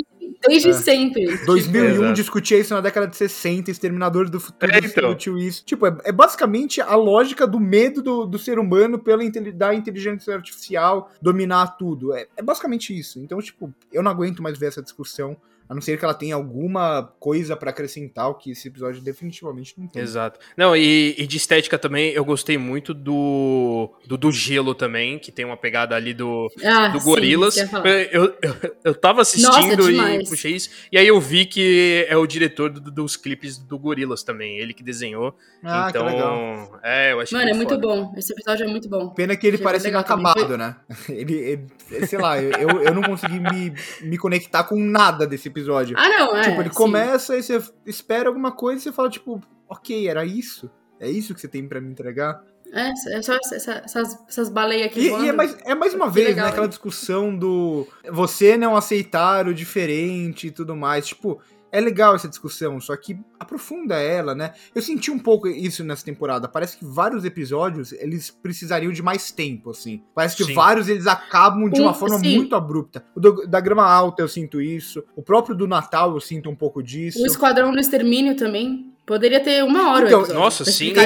desde 0.49 0.71
É. 0.71 0.73
sempre. 0.73 1.37
2001, 1.45 1.95
Exato. 1.95 2.13
discutia 2.15 2.59
isso 2.59 2.75
na 2.75 2.81
década 2.81 3.07
de 3.07 3.17
60, 3.17 3.71
Exterminador 3.71 4.29
do 4.29 4.41
Futuro 4.41 4.73
É, 4.73 4.79
então. 4.79 4.89
discutiu 4.89 5.39
isso. 5.39 5.65
Tipo, 5.65 5.87
é, 5.87 5.97
é 6.05 6.13
basicamente 6.13 6.81
a 6.81 6.95
lógica 6.95 7.47
do 7.47 7.61
medo 7.61 8.03
do, 8.03 8.27
do 8.27 8.39
ser 8.39 8.59
humano 8.59 8.99
pela 8.99 9.23
da 9.55 9.75
inteligência 9.75 10.35
artificial 10.35 11.11
dominar 11.21 11.77
tudo. 11.79 12.15
É, 12.15 12.27
é 12.37 12.43
basicamente 12.43 12.97
isso. 12.97 13.19
Então, 13.21 13.41
tipo, 13.41 13.73
eu 13.93 14.03
não 14.03 14.11
aguento 14.11 14.43
mais 14.43 14.59
ver 14.59 14.67
essa 14.67 14.83
discussão. 14.83 15.37
A 15.69 15.75
não 15.75 15.81
ser 15.81 15.99
que 15.99 16.05
ela 16.05 16.13
tenha 16.15 16.35
alguma 16.35 17.03
coisa 17.19 17.57
pra 17.57 17.71
acrescentar, 17.71 18.29
o 18.29 18.35
que 18.35 18.51
esse 18.51 18.69
episódio 18.69 19.01
definitivamente 19.01 19.75
não 19.79 19.87
tem. 19.87 20.03
Exato. 20.03 20.39
Não, 20.57 20.77
e, 20.77 21.15
e 21.17 21.27
de 21.27 21.37
estética 21.39 21.79
também, 21.79 22.11
eu 22.13 22.25
gostei 22.25 22.59
muito 22.59 22.93
do, 22.93 23.91
do 24.07 24.17
do 24.19 24.31
gelo 24.31 24.75
também, 24.75 25.19
que 25.19 25.33
tem 25.33 25.45
uma 25.45 25.57
pegada 25.57 25.97
ali 25.97 26.13
do, 26.13 26.51
Ah, 26.63 26.89
do 26.89 26.99
sim, 27.01 27.05
Gorilas. 27.07 27.55
que 27.55 27.61
eu 27.63 28.25
eu, 28.25 28.37
eu, 28.43 28.77
eu 28.85 28.95
tava 28.95 29.23
assistindo 29.23 29.89
e 29.89 29.93
demais. 29.93 30.29
puxei 30.29 30.53
isso, 30.55 30.69
e 30.93 30.99
aí 30.99 31.07
eu 31.07 31.19
vi 31.21 31.47
que 31.47 32.05
é 32.09 32.17
o 32.17 32.27
diretor 32.27 32.69
do- 32.71 32.91
dos 32.91 33.17
clipes 33.17 33.57
do 33.59 33.79
Gorilas 33.79 34.23
também, 34.23 34.59
ele 34.59 34.75
que 34.75 34.83
desenhou. 34.83 35.35
Ah, 35.63 35.87
então, 35.89 36.07
que 36.07 36.13
legal. 36.13 36.81
é, 36.83 37.13
eu 37.13 37.21
achei 37.21 37.39
Mano, 37.39 37.51
é 37.51 37.55
muito 37.55 37.71
foda. 37.75 37.87
bom. 37.87 38.13
Esse 38.17 38.33
episódio 38.35 38.65
é 38.65 38.69
muito 38.69 38.89
bom. 38.89 39.09
Pena 39.11 39.35
que 39.35 39.47
ele 39.47 39.55
Achei 39.57 39.65
parece 39.65 39.89
inacabado, 39.89 40.59
né? 40.59 40.77
Ele, 41.09 41.35
ele- 41.35 42.07
sei 42.07 42.19
lá, 42.19 42.41
eu, 42.41 42.83
eu 42.83 42.95
não 42.95 43.03
consegui 43.03 43.41
me, 43.41 43.73
me 44.03 44.19
conectar 44.19 44.65
com 44.65 44.77
nada 44.79 45.27
desse 45.27 45.49
episódio. 45.55 45.97
Ah, 45.99 46.09
não, 46.09 46.37
é. 46.37 46.43
tipo, 46.43 46.61
ele 46.61 46.69
sim. 46.71 46.75
começa 46.75 47.37
e 47.37 47.43
você 47.43 47.63
espera 47.87 48.29
alguma 48.29 48.53
coisa 48.53 48.81
e 48.81 48.83
você 48.83 48.93
fala, 48.93 49.09
tipo, 49.09 49.41
ok, 49.69 50.09
era 50.09 50.25
isso? 50.25 50.71
É 51.01 51.09
isso 51.11 51.35
que 51.35 51.41
você 51.41 51.49
tem 51.49 51.67
pra 51.67 51.81
me 51.81 51.91
entregar? 51.91 52.43
É, 52.73 52.91
é 52.91 53.23
só 53.23 53.35
essa- 53.35 53.55
essa- 53.57 53.83
essas, 53.85 54.19
essas 54.29 54.49
baleias 54.49 54.87
aqui. 54.87 55.07
E, 55.07 55.09
voando. 55.11 55.25
e 55.25 55.29
é, 55.29 55.33
mais, 55.33 55.57
é 55.65 55.75
mais 55.75 55.95
uma 55.95 56.07
Que 56.09 56.13
vez, 56.15 56.29
legal, 56.29 56.47
né? 56.47 56.51
Aquela 56.51 56.67
discussão 56.69 57.37
do 57.37 57.87
você 58.11 58.57
não 58.57 58.75
aceitar 58.75 59.47
o 59.47 59.55
diferente 59.55 60.49
e 60.49 60.51
tudo 60.51 60.75
mais. 60.75 61.07
Tipo, 61.07 61.41
é 61.77 61.81
legal 61.81 62.15
essa 62.15 62.29
discussão, 62.29 62.81
só 62.81 62.97
que 62.97 63.19
aprofunda 63.39 63.97
ela, 63.97 64.35
né? 64.35 64.53
Eu 64.75 64.81
senti 64.81 65.11
um 65.11 65.19
pouco 65.19 65.49
isso 65.49 65.83
nessa 65.83 66.05
temporada. 66.05 66.47
Parece 66.49 66.79
que 66.79 66.85
vários 66.85 67.25
episódios, 67.25 67.93
eles 67.93 68.31
precisariam 68.31 68.93
de 68.93 69.03
mais 69.03 69.33
tempo, 69.33 69.71
assim. 69.71 70.01
Parece 70.15 70.37
que 70.37 70.45
Sim. 70.45 70.55
vários, 70.55 70.89
eles 70.89 71.07
acabam 71.07 71.69
de 71.69 71.81
Um- 71.81 71.85
uma 71.87 71.95
forma 71.95 72.19
sim. 72.19 72.37
muito 72.37 72.55
abrupta. 72.55 73.05
O 73.15 73.21
do- 73.21 73.47
da 73.47 73.59
Grama 73.61 73.85
Alta 73.85 74.23
eu 74.23 74.29
sinto 74.29 74.61
isso. 74.61 75.03
O 75.17 75.23
próprio 75.23 75.55
do 75.57 75.67
Natal 75.67 76.15
eu 76.15 76.21
sinto 76.21 76.49
um 76.49 76.55
pouco 76.55 76.83
disso. 76.83 77.21
O 77.23 77.27
Esquadrão 77.27 77.73
do 77.73 77.81
Extermínio 77.81 78.37
também. 78.37 78.94
Poderia 79.07 79.39
ter 79.41 79.63
uma 79.63 79.91
hora 79.93 80.07
Então, 80.07 80.21
o 80.21 80.23
episódio, 80.23 80.41
nossa, 80.43 80.65
sim. 80.65 80.93
tá 80.95 81.03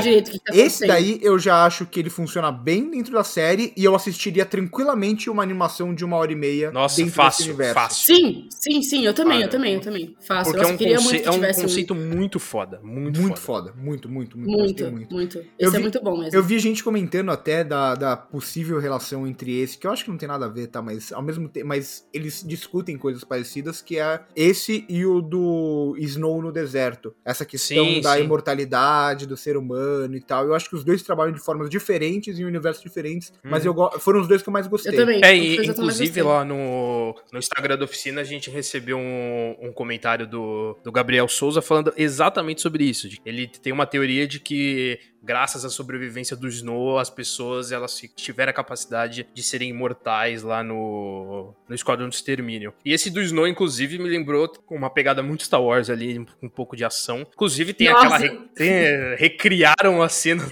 Esse 0.53 0.87
daí 0.87 1.19
eu 1.21 1.37
já 1.39 1.65
acho 1.65 1.85
que 1.85 1.99
ele 1.99 2.09
funciona 2.11 2.53
bem 2.53 2.89
dentro 2.91 3.13
da 3.13 3.25
série 3.25 3.73
e 3.77 3.85
eu 3.85 3.95
assistiria 3.95 4.45
tranquilamente 4.47 5.29
uma 5.29 5.43
animação 5.43 5.93
de 5.93 6.05
uma 6.05 6.17
hora 6.17 6.31
e 6.33 6.37
meia 6.37 6.71
Nossa, 6.71 7.05
fácil, 7.09 7.57
fácil. 7.75 8.15
Sim, 8.15 8.47
sim, 8.51 8.83
sim. 8.83 9.05
Eu 9.05 9.13
também, 9.13 9.39
Ah, 9.43 9.47
eu 9.47 9.51
também, 9.51 9.75
eu 9.75 9.81
também. 9.81 10.15
Fácil. 10.21 10.53
Porque 10.53 10.59
é 10.59 10.63
Nossa, 10.63 10.71
um, 10.71 10.75
eu 10.75 10.79
queria 10.79 10.97
conce- 10.97 11.09
muito 11.09 11.23
que 11.23 11.29
é 11.29 11.51
um 11.51 11.63
conceito 11.63 11.95
muito 11.95 12.39
foda, 12.39 12.81
muito, 12.85 13.21
Muito 13.21 13.41
foda. 13.41 13.71
foda, 13.71 13.75
muito, 13.77 14.09
muito, 14.09 14.39
muito. 14.39 14.55
um... 14.55 14.59
Muito, 14.63 14.91
muito. 14.93 15.15
muito. 15.15 15.39
Eu 15.39 15.45
Esse 15.59 15.75
é 15.75 15.79
vi- 15.79 15.83
muito 15.83 16.01
bom 16.03 16.17
mesmo. 16.19 16.39
Eu 16.39 16.43
vi 16.43 16.59
gente 16.61 16.85
comentando 16.85 17.31
até 17.31 17.65
da, 17.65 17.95
da 17.97 18.17
possível 18.17 18.79
relação 18.79 19.27
entre 19.27 19.59
esse, 19.61 19.77
que 19.77 19.87
eu 19.87 19.91
acho 19.91 20.05
que 20.05 20.11
não 20.11 20.19
tem 20.19 20.29
nada 20.29 20.47
a 20.47 20.49
ver, 20.49 20.69
tá? 20.69 20.81
Mas 20.81 21.13
ao 21.13 21.23
mesmo 21.23 21.49
tempo, 21.49 21.67
mas 21.67 22.07
eles 22.13 22.45
discutem 22.47 22.97
coisas 22.97 23.25
parecidas, 23.25 23.83
que 23.83 23.99
é 23.99 24.21
esse 24.37 24.85
e 24.89 25.05
o 25.05 25.21
do 25.21 25.97
Snow 25.99 26.41
no 26.43 26.53
deserto. 26.53 27.13
Essa 27.25 27.45
questão 27.45 27.85
Sim, 27.87 27.88
da 28.01 28.17
sim. 28.17 28.23
imortalidade 28.25 29.27
do 29.27 29.37
ser 29.37 29.57
humano 29.57 30.15
e 30.15 30.21
tal. 30.21 30.45
Eu 30.47 30.55
acho 30.55 30.69
que 30.69 30.75
os 30.77 30.85
dois 30.85 31.03
trabalham 31.03 31.33
de 31.33 31.41
formas 31.41 31.69
diferentes 31.71 32.39
em 32.39 32.45
universos 32.45 32.83
diferentes, 32.83 33.33
mas 33.43 33.63
Uhum. 33.65 33.71
eu 33.71 33.75
go- 33.75 33.99
foram 34.01 34.21
os 34.21 34.29
dois 34.29 34.43
que 34.43 34.49
eu 34.49 34.53
mais 34.53 34.67
gostei. 34.67 34.93
Eu 34.93 34.97
também. 34.97 35.21
É, 35.25 35.37
e, 35.37 35.57
inclusive 35.67 36.23
lá 36.23 36.45
no, 36.45 37.15
no 37.33 37.39
Instagram 37.39 37.77
da 37.79 37.85
oficina 37.85 38.21
a 38.21 38.25
gente 38.25 38.51
recebeu 38.51 38.99
um, 38.99 39.57
um 39.61 39.73
comentário 39.73 40.27
do, 40.27 40.77
do 40.83 40.93
Gabriel 40.93 41.29
Souza 41.29 41.61
falando 41.63 41.93
exatamente 41.97 42.61
sobre 42.61 42.85
isso. 42.85 43.09
de- 43.09 43.21
Ele 43.25 43.47
tem 43.47 43.73
uma 43.73 43.87
teoria 43.87 44.27
de 44.27 44.41
que, 44.41 44.99
graças 45.23 45.65
à 45.65 45.71
sobrevivência 45.71 46.37
do 46.37 46.49
Snow, 46.49 46.99
as 46.99 47.11
pessoas 47.11 47.73
elas 47.73 48.01
tiveram 48.17 48.51
a 48.51 48.53
capacidade 48.53 49.27
de 49.33 49.43
serem 49.43 49.71
imortais 49.71 50.43
lá 50.43 50.63
no, 50.63 51.55
no 51.69 51.75
Esquadrão 51.75 52.09
de 52.09 52.15
Extermínio. 52.15 52.73
E 52.85 52.93
esse 52.93 53.11
do 53.11 53.21
Snow, 53.21 53.47
inclusive, 53.47 53.99
me 53.99 54.09
lembrou 54.09 54.49
com 54.67 54.77
uma 54.77 54.91
pegada 54.91 55.23
muito 55.23 55.43
Star 55.43 55.63
Wars 55.63 55.91
ali, 55.91 56.25
um 56.43 56.49
pouco 56.49 56.77
de 56.77 56.85
ação. 56.85 57.27
Inclusive, 57.33 57.73
tem 57.73 57.91
Nossa. 57.91 58.07
aquela. 58.07 58.19
re- 58.19 58.39
tem, 58.55 58.71
é, 58.71 59.17
recriaram 59.19 60.03
a 60.03 60.09
cena 60.09 60.45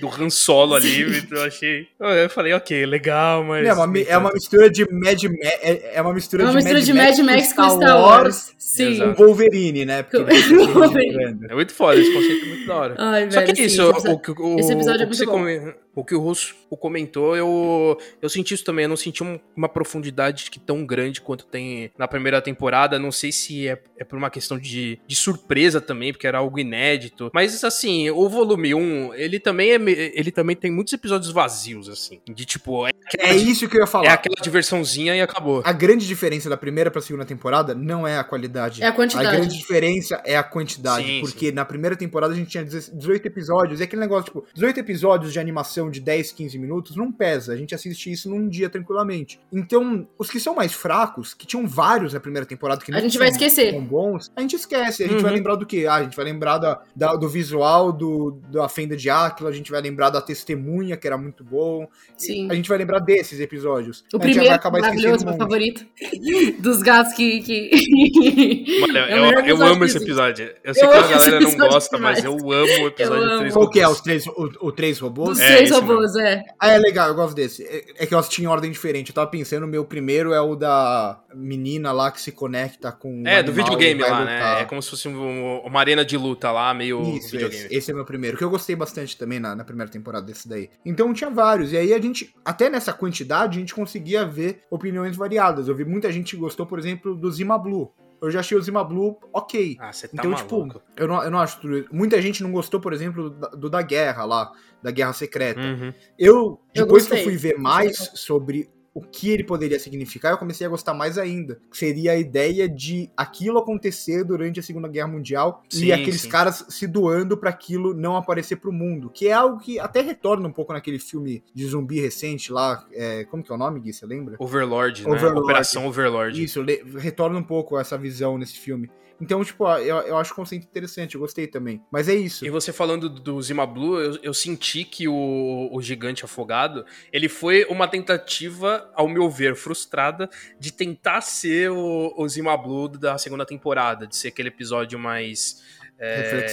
do 0.00 0.08
Han 0.08 0.30
Solo 0.30 0.74
ali, 0.74 1.18
então 1.18 1.38
eu 1.38 1.44
achei. 1.44 1.88
Eu 2.00 2.30
falei, 2.30 2.52
ok, 2.54 2.86
legal, 2.86 3.44
mas. 3.44 3.66
É 3.66 3.72
uma, 3.72 3.98
é 3.98 4.18
uma 4.18 4.30
mistura 4.32 4.70
de 4.70 4.84
Mad 4.90 5.22
Ma 5.24 5.34
é, 5.42 5.96
é 5.96 6.02
uma 6.02 6.12
mistura, 6.12 6.42
É 6.42 6.46
uma 6.46 6.52
de, 6.52 6.56
mistura 6.72 6.78
Mad 7.04 7.14
de 7.14 7.22
Mad 7.22 7.36
Max 7.36 7.52
com 7.52 7.70
Star 7.70 8.00
Wars. 8.00 8.54
Sim. 8.58 8.92
Exato. 8.94 9.14
com 9.14 9.24
Wolverine, 9.26 9.84
né? 9.84 10.02
Porque 10.02 10.32
regenerando. 10.32 11.44
É 11.48 11.54
muito 11.54 11.72
foda, 11.74 12.00
esse 12.00 12.12
conceito 12.12 12.44
é 12.44 12.48
muito 12.48 12.66
da 12.66 12.74
hora. 12.74 12.94
Ai, 12.98 13.30
Só 13.30 13.40
velho, 13.40 13.52
que 13.52 13.56
sim, 13.56 13.66
isso, 13.66 13.90
esse 13.96 14.08
o, 14.14 14.54
o, 14.56 14.58
esse 14.58 14.72
episódio 14.72 15.02
é 15.02 15.04
o 15.04 15.08
muito 15.08 15.16
bom. 15.26 15.32
come- 15.32 15.74
o 15.94 16.04
que 16.04 16.14
o 16.14 16.20
Russo 16.20 16.54
comentou, 16.80 17.36
eu, 17.36 17.96
eu 18.20 18.28
senti 18.28 18.52
isso 18.54 18.64
também. 18.64 18.82
Eu 18.84 18.88
não 18.88 18.96
senti 18.96 19.22
um- 19.22 19.38
uma 19.56 19.68
profundidade 19.68 20.50
que 20.50 20.58
tão 20.58 20.84
grande 20.84 21.20
quanto 21.20 21.46
tem 21.46 21.90
na 21.96 22.08
primeira 22.08 22.42
temporada. 22.42 22.98
Não 22.98 23.12
sei 23.12 23.30
se 23.30 23.68
é, 23.68 23.80
é 23.96 24.04
por 24.04 24.16
uma 24.18 24.28
questão 24.28 24.58
de, 24.58 24.98
de 25.06 25.14
surpresa 25.16 25.80
também, 25.80 26.12
porque 26.12 26.26
era 26.26 26.38
algo 26.38 26.58
inédito. 26.58 27.30
Mas 27.32 27.62
assim, 27.62 28.10
o 28.10 28.28
volume 28.28 28.74
1, 28.74 29.14
ele 29.14 29.38
também 29.38 29.70
é, 29.70 29.76
ele 30.18 30.30
também 30.32 30.56
tem 30.56 30.70
muitos 30.70 30.92
episódios 30.92 31.30
vazios, 31.30 31.88
assim. 31.88 32.20
De 32.28 32.44
tipo, 32.44 32.86
é 32.86 32.90
aquela, 33.06 33.28
É 33.30 33.36
isso 33.36 33.68
que 33.68 33.76
eu 33.76 33.80
ia 33.82 33.86
falar. 33.86 34.06
é 34.06 34.10
aquela 34.10 34.36
diversãozinha 34.42 35.14
e 35.14 35.20
acabou. 35.20 35.62
A 35.64 35.72
grande 35.72 36.06
diferença 36.06 36.48
da 36.50 36.56
primeira 36.56 36.90
pra 36.90 37.00
segunda 37.00 37.24
temporada 37.24 37.74
não 37.74 38.06
é 38.06 38.18
a 38.18 38.24
qualidade. 38.24 38.82
É 38.82 38.86
a 38.86 38.92
quantidade. 38.92 39.28
A 39.28 39.30
grande 39.30 39.56
diferença 39.56 40.20
é 40.24 40.36
a 40.36 40.42
quantidade. 40.42 41.06
Sim, 41.06 41.20
porque 41.20 41.52
na 41.52 41.64
primeira 41.64 41.94
temporada 41.96 42.34
a 42.34 42.36
gente 42.36 42.48
tinha 42.50 42.64
18 42.64 43.26
episódios. 43.26 43.80
E 43.80 43.84
aquele 43.84 44.00
negócio, 44.00 44.24
tipo, 44.24 44.44
18 44.54 44.80
episódios 44.80 45.32
de 45.32 45.38
animação 45.38 45.83
de 45.90 46.00
10, 46.00 46.32
15 46.32 46.58
minutos 46.58 46.96
não 46.96 47.10
pesa. 47.10 47.52
A 47.52 47.56
gente 47.56 47.74
assiste 47.74 48.10
isso 48.10 48.28
num 48.30 48.48
dia 48.48 48.68
tranquilamente. 48.68 49.40
Então, 49.52 50.06
os 50.18 50.30
que 50.30 50.40
são 50.40 50.54
mais 50.54 50.72
fracos, 50.72 51.34
que 51.34 51.46
tinham 51.46 51.66
vários 51.66 52.12
na 52.12 52.20
primeira 52.20 52.46
temporada, 52.46 52.84
que 52.84 52.94
a 52.94 53.00
gente 53.00 53.18
vai 53.18 53.28
esquecer. 53.28 53.72
são 53.72 53.84
bons, 53.84 54.30
a 54.34 54.40
gente 54.40 54.56
esquece. 54.56 55.04
A 55.04 55.06
gente 55.06 55.16
uhum. 55.16 55.22
vai 55.22 55.32
lembrar 55.32 55.56
do 55.56 55.66
quê? 55.66 55.86
Ah, 55.88 55.96
a 55.96 56.02
gente 56.02 56.16
vai 56.16 56.24
lembrar 56.24 56.58
da, 56.58 56.82
da, 56.94 57.14
do 57.14 57.28
visual 57.28 57.92
do, 57.92 58.38
da 58.50 58.68
Fenda 58.68 58.96
de 58.96 59.08
Áquila, 59.10 59.50
a 59.50 59.52
gente 59.52 59.70
vai 59.70 59.80
lembrar 59.80 60.10
da 60.10 60.20
testemunha, 60.20 60.96
que 60.96 61.06
era 61.06 61.16
muito 61.16 61.42
bom. 61.44 61.86
Sim. 62.16 62.50
A 62.50 62.54
gente 62.54 62.68
vai 62.68 62.78
lembrar 62.78 62.98
desses 63.00 63.40
episódios. 63.40 64.04
O 64.12 64.16
a 64.16 64.20
primeiro, 64.20 64.46
vai 64.46 64.56
acabar 64.56 64.80
maravilhoso, 64.80 65.24
meu 65.24 65.36
favorito. 65.36 65.86
Dos 66.60 66.82
gatos 66.82 67.12
que. 67.14 67.40
que... 67.40 67.70
Mano, 68.80 68.98
é 68.98 69.18
eu, 69.18 69.56
eu 69.56 69.62
amo 69.62 69.84
esse 69.84 69.98
episódio. 69.98 70.52
Eu 70.62 70.74
sei 70.74 70.84
eu 70.84 70.90
que 70.90 70.96
a 70.96 71.06
galera 71.08 71.40
não 71.40 71.56
gosta, 71.56 71.96
demais. 71.96 72.16
mas 72.16 72.24
eu 72.24 72.32
amo 72.32 72.84
o 72.84 72.86
episódio 72.88 73.30
do 73.30 73.38
Três 73.38 73.54
Qual 73.54 73.70
que 73.70 73.80
é? 73.80 73.88
Os 73.88 74.00
três, 74.00 74.26
o, 74.26 74.50
o 74.60 74.72
Três 74.72 74.98
Robôs? 74.98 75.30
Dos 75.30 75.40
é, 75.40 75.56
Três 75.56 75.70
Robôs, 75.80 76.16
é. 76.16 76.42
Ah, 76.58 76.70
é 76.70 76.78
legal, 76.78 77.08
eu 77.08 77.14
gosto 77.14 77.34
desse. 77.34 77.64
É, 77.64 77.84
é, 77.98 78.06
que 78.06 78.14
eu 78.14 78.18
assisti 78.18 78.42
em 78.42 78.46
ordem 78.46 78.70
diferente. 78.70 79.10
Eu 79.10 79.14
tava 79.14 79.30
pensando, 79.30 79.64
o 79.64 79.68
meu 79.68 79.84
primeiro 79.84 80.32
é 80.32 80.40
o 80.40 80.54
da 80.54 81.20
menina 81.34 81.92
lá 81.92 82.10
que 82.10 82.20
se 82.20 82.32
conecta 82.32 82.92
com. 82.92 83.22
É, 83.26 83.42
do 83.42 83.52
videogame 83.52 84.02
lá, 84.02 84.24
né? 84.24 84.34
lutar. 84.34 84.56
né? 84.56 84.62
É 84.62 84.64
como 84.64 84.82
se 84.82 84.90
fosse 84.90 85.08
uma 85.08 85.80
arena 85.80 86.04
de 86.04 86.16
luta 86.16 86.50
lá, 86.50 86.72
meio 86.74 87.02
Isso, 87.16 87.30
videogame. 87.32 87.64
Esse, 87.64 87.74
esse, 87.74 87.90
é 87.90 87.94
meu 87.94 88.04
primeiro, 88.04 88.36
que 88.36 88.44
eu 88.44 88.50
gostei 88.50 88.76
bastante 88.76 89.16
também 89.16 89.40
na, 89.40 89.54
na 89.54 89.64
primeira 89.64 89.90
temporada 89.90 90.26
desse 90.26 90.48
daí. 90.48 90.70
Então 90.84 91.12
tinha 91.12 91.30
vários. 91.30 91.72
E 91.72 91.76
aí 91.76 91.92
a 91.92 92.00
gente, 92.00 92.34
até 92.44 92.70
nessa 92.70 92.92
quantidade, 92.92 93.58
a 93.58 93.60
gente 93.60 93.74
conseguia 93.74 94.24
ver 94.24 94.62
opiniões 94.70 95.16
variadas. 95.16 95.68
Eu 95.68 95.74
vi 95.74 95.84
muita 95.84 96.10
gente 96.10 96.34
que 96.34 96.40
gostou, 96.40 96.66
por 96.66 96.78
exemplo, 96.78 97.14
do 97.14 97.30
Zima 97.30 97.58
Blue 97.58 97.92
eu 98.26 98.30
já 98.30 98.40
achei 98.40 98.56
o 98.56 98.62
Zima 98.62 98.82
Blue 98.82 99.18
ok. 99.32 99.76
Ah, 99.78 99.92
você 99.92 100.08
tá 100.08 100.14
então, 100.18 100.34
tipo, 100.34 100.58
maluco. 100.58 100.78
tipo, 100.80 100.92
eu 100.96 101.06
não, 101.06 101.22
eu 101.22 101.30
não 101.30 101.38
acho. 101.38 101.60
Muita 101.92 102.20
gente 102.20 102.42
não 102.42 102.50
gostou, 102.52 102.80
por 102.80 102.92
exemplo, 102.92 103.30
do, 103.30 103.56
do 103.56 103.70
da 103.70 103.82
guerra 103.82 104.24
lá, 104.24 104.52
da 104.82 104.90
guerra 104.90 105.12
secreta. 105.12 105.60
Uhum. 105.60 105.92
Eu, 106.18 106.60
depois 106.74 107.04
eu 107.04 107.10
que 107.10 107.20
eu 107.20 107.24
fui 107.24 107.36
ver 107.36 107.58
mais 107.58 107.96
sobre 108.14 108.70
o 108.94 109.00
que 109.00 109.28
ele 109.28 109.42
poderia 109.42 109.78
significar, 109.80 110.32
eu 110.32 110.38
comecei 110.38 110.64
a 110.64 110.70
gostar 110.70 110.94
mais 110.94 111.18
ainda. 111.18 111.60
Seria 111.72 112.12
a 112.12 112.16
ideia 112.16 112.68
de 112.68 113.10
aquilo 113.16 113.58
acontecer 113.58 114.22
durante 114.22 114.60
a 114.60 114.62
Segunda 114.62 114.86
Guerra 114.86 115.08
Mundial 115.08 115.64
sim, 115.68 115.86
e 115.86 115.92
aqueles 115.92 116.20
sim. 116.20 116.28
caras 116.28 116.64
se 116.68 116.86
doando 116.86 117.36
para 117.36 117.50
aquilo 117.50 117.92
não 117.92 118.16
aparecer 118.16 118.56
pro 118.56 118.72
mundo. 118.72 119.10
Que 119.10 119.28
é 119.28 119.32
algo 119.32 119.58
que 119.58 119.80
até 119.80 120.00
retorna 120.00 120.46
um 120.46 120.52
pouco 120.52 120.72
naquele 120.72 121.00
filme 121.00 121.42
de 121.52 121.66
zumbi 121.66 122.00
recente 122.00 122.52
lá. 122.52 122.86
É, 122.92 123.24
como 123.24 123.42
que 123.42 123.50
é 123.50 123.54
o 123.54 123.58
nome, 123.58 123.80
Gui? 123.80 123.92
Você 123.92 124.06
lembra? 124.06 124.36
Overlord, 124.38 125.02
né? 125.04 125.10
Overlord. 125.10 125.40
Operação 125.40 125.86
Overlord. 125.88 126.44
Isso, 126.44 126.64
retorna 126.96 127.38
um 127.38 127.42
pouco 127.42 127.76
essa 127.76 127.98
visão 127.98 128.38
nesse 128.38 128.58
filme. 128.58 128.88
Então, 129.20 129.44
tipo, 129.44 129.66
eu, 129.78 129.96
eu 129.98 130.16
acho 130.16 130.32
o 130.32 130.36
conceito 130.36 130.64
interessante, 130.64 131.14
eu 131.14 131.20
gostei 131.20 131.46
também. 131.46 131.82
Mas 131.90 132.08
é 132.08 132.14
isso. 132.14 132.44
E 132.44 132.50
você 132.50 132.72
falando 132.72 133.08
do 133.08 133.40
Zima 133.40 133.66
Blue, 133.66 134.00
eu, 134.00 134.18
eu 134.22 134.34
senti 134.34 134.84
que 134.84 135.06
o, 135.08 135.68
o 135.72 135.80
Gigante 135.80 136.24
Afogado, 136.24 136.84
ele 137.12 137.28
foi 137.28 137.64
uma 137.66 137.86
tentativa, 137.86 138.90
ao 138.94 139.08
meu 139.08 139.30
ver, 139.30 139.54
frustrada, 139.56 140.28
de 140.58 140.72
tentar 140.72 141.20
ser 141.20 141.70
o, 141.70 142.14
o 142.16 142.28
Zima 142.28 142.56
Blue 142.56 142.88
da 142.88 143.16
segunda 143.18 143.46
temporada, 143.46 144.06
de 144.06 144.16
ser 144.16 144.28
aquele 144.28 144.48
episódio 144.48 144.98
mais 144.98 145.62
é, 145.98 146.48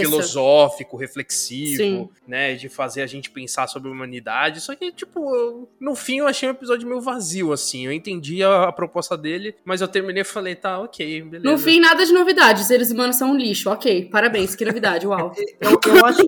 filosófico, 0.00 0.96
reflexivo, 0.96 1.76
Sim. 1.76 2.08
né? 2.26 2.54
De 2.54 2.68
fazer 2.68 3.02
a 3.02 3.06
gente 3.06 3.30
pensar 3.30 3.66
sobre 3.66 3.88
a 3.88 3.92
humanidade. 3.92 4.60
Só 4.60 4.74
que, 4.74 4.92
tipo, 4.92 5.68
no 5.80 5.94
fim 5.94 6.18
eu 6.18 6.26
achei 6.26 6.48
um 6.48 6.52
episódio 6.52 6.86
meio 6.86 7.00
vazio, 7.00 7.52
assim. 7.52 7.86
Eu 7.86 7.92
entendi 7.92 8.42
a, 8.42 8.64
a 8.64 8.72
proposta 8.72 9.16
dele, 9.16 9.54
mas 9.64 9.80
eu 9.80 9.88
terminei 9.88 10.22
e 10.22 10.24
falei, 10.24 10.54
tá, 10.54 10.78
ok, 10.80 11.22
beleza. 11.22 11.50
No 11.50 11.58
fim, 11.58 11.80
nada 11.80 12.04
de 12.04 12.12
novidade. 12.12 12.64
Seres 12.64 12.90
humanos 12.90 13.16
são 13.16 13.32
um 13.32 13.36
lixo. 13.36 13.70
Ok, 13.70 14.08
parabéns, 14.10 14.54
que 14.54 14.64
novidade, 14.64 15.06
uau. 15.06 15.34
eu, 15.60 15.80
eu 15.94 16.06
acho 16.06 16.22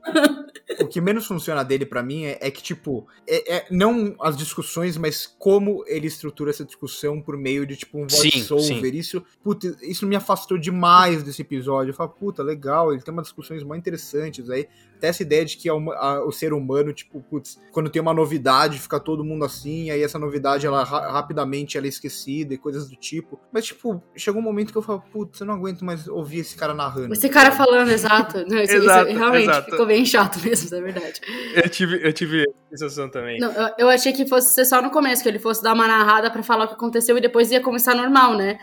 o 0.80 0.86
que 0.86 1.00
menos 1.00 1.26
funciona 1.26 1.62
dele 1.62 1.84
para 1.84 2.02
mim 2.02 2.24
é, 2.24 2.38
é, 2.40 2.50
que, 2.50 2.62
tipo, 2.62 3.06
é, 3.26 3.56
é, 3.56 3.66
não 3.70 4.14
as 4.20 4.36
discussões, 4.36 4.96
mas 4.96 5.26
como 5.38 5.84
ele 5.86 6.06
estrutura 6.06 6.50
essa 6.50 6.64
discussão 6.64 7.20
por 7.20 7.36
meio 7.36 7.66
de, 7.66 7.76
tipo, 7.76 7.98
um 7.98 8.06
voice-over. 8.06 8.94
Isso, 8.94 9.22
puta, 9.42 9.76
isso 9.82 10.06
me 10.06 10.16
afastou 10.16 10.58
demais 10.58 11.22
desse 11.22 11.42
episódio. 11.42 11.90
Eu 11.90 11.94
falo, 11.94 12.10
puta, 12.10 12.42
legal, 12.42 12.53
ele 12.92 13.02
tem 13.02 13.12
umas 13.12 13.26
discussões 13.26 13.62
mais 13.62 13.78
interessantes 13.78 14.48
aí 14.50 14.68
até 15.04 15.08
essa 15.08 15.22
ideia 15.22 15.44
de 15.44 15.56
que 15.56 15.68
a, 15.68 15.74
a, 15.74 16.24
o 16.24 16.32
ser 16.32 16.52
humano, 16.52 16.92
tipo, 16.92 17.20
putz, 17.20 17.60
quando 17.70 17.90
tem 17.90 18.00
uma 18.00 18.14
novidade, 18.14 18.78
fica 18.78 18.98
todo 18.98 19.24
mundo 19.24 19.44
assim, 19.44 19.90
aí 19.90 20.02
essa 20.02 20.18
novidade, 20.18 20.66
ela 20.66 20.82
ra 20.82 21.12
rapidamente 21.12 21.76
ela 21.76 21.86
é 21.86 21.88
esquecida 21.88 22.54
e 22.54 22.58
coisas 22.58 22.88
do 22.88 22.96
tipo. 22.96 23.38
Mas, 23.52 23.66
tipo, 23.66 24.02
chegou 24.16 24.40
um 24.40 24.44
momento 24.44 24.72
que 24.72 24.78
eu 24.78 24.82
falo, 24.82 25.02
putz, 25.12 25.40
eu 25.40 25.46
não 25.46 25.54
aguento 25.54 25.84
mais 25.84 26.08
ouvir 26.08 26.38
esse 26.38 26.56
cara 26.56 26.72
narrando. 26.72 27.12
Esse 27.12 27.28
cara 27.28 27.52
falando, 27.52 27.90
exato. 27.90 28.44
Não, 28.48 28.58
isso, 28.58 28.74
exato 28.74 29.10
isso 29.10 29.18
realmente 29.18 29.48
exato. 29.48 29.70
ficou 29.70 29.86
bem 29.86 30.06
chato 30.06 30.38
mesmo, 30.42 30.76
é 30.76 30.80
verdade. 30.80 31.20
Eu 31.54 31.68
tive, 31.68 32.06
eu 32.06 32.12
tive 32.12 32.44
sensação 32.70 33.08
também. 33.08 33.38
Não, 33.38 33.52
eu, 33.52 33.74
eu 33.78 33.88
achei 33.88 34.12
que 34.12 34.26
fosse 34.26 34.54
ser 34.54 34.64
só 34.64 34.80
no 34.80 34.90
começo, 34.90 35.22
que 35.22 35.28
ele 35.28 35.38
fosse 35.38 35.62
dar 35.62 35.74
uma 35.74 35.86
narrada 35.86 36.30
para 36.30 36.42
falar 36.42 36.64
o 36.64 36.68
que 36.68 36.74
aconteceu 36.74 37.16
e 37.18 37.20
depois 37.20 37.50
ia 37.50 37.60
começar 37.60 37.94
normal, 37.94 38.36
né? 38.36 38.58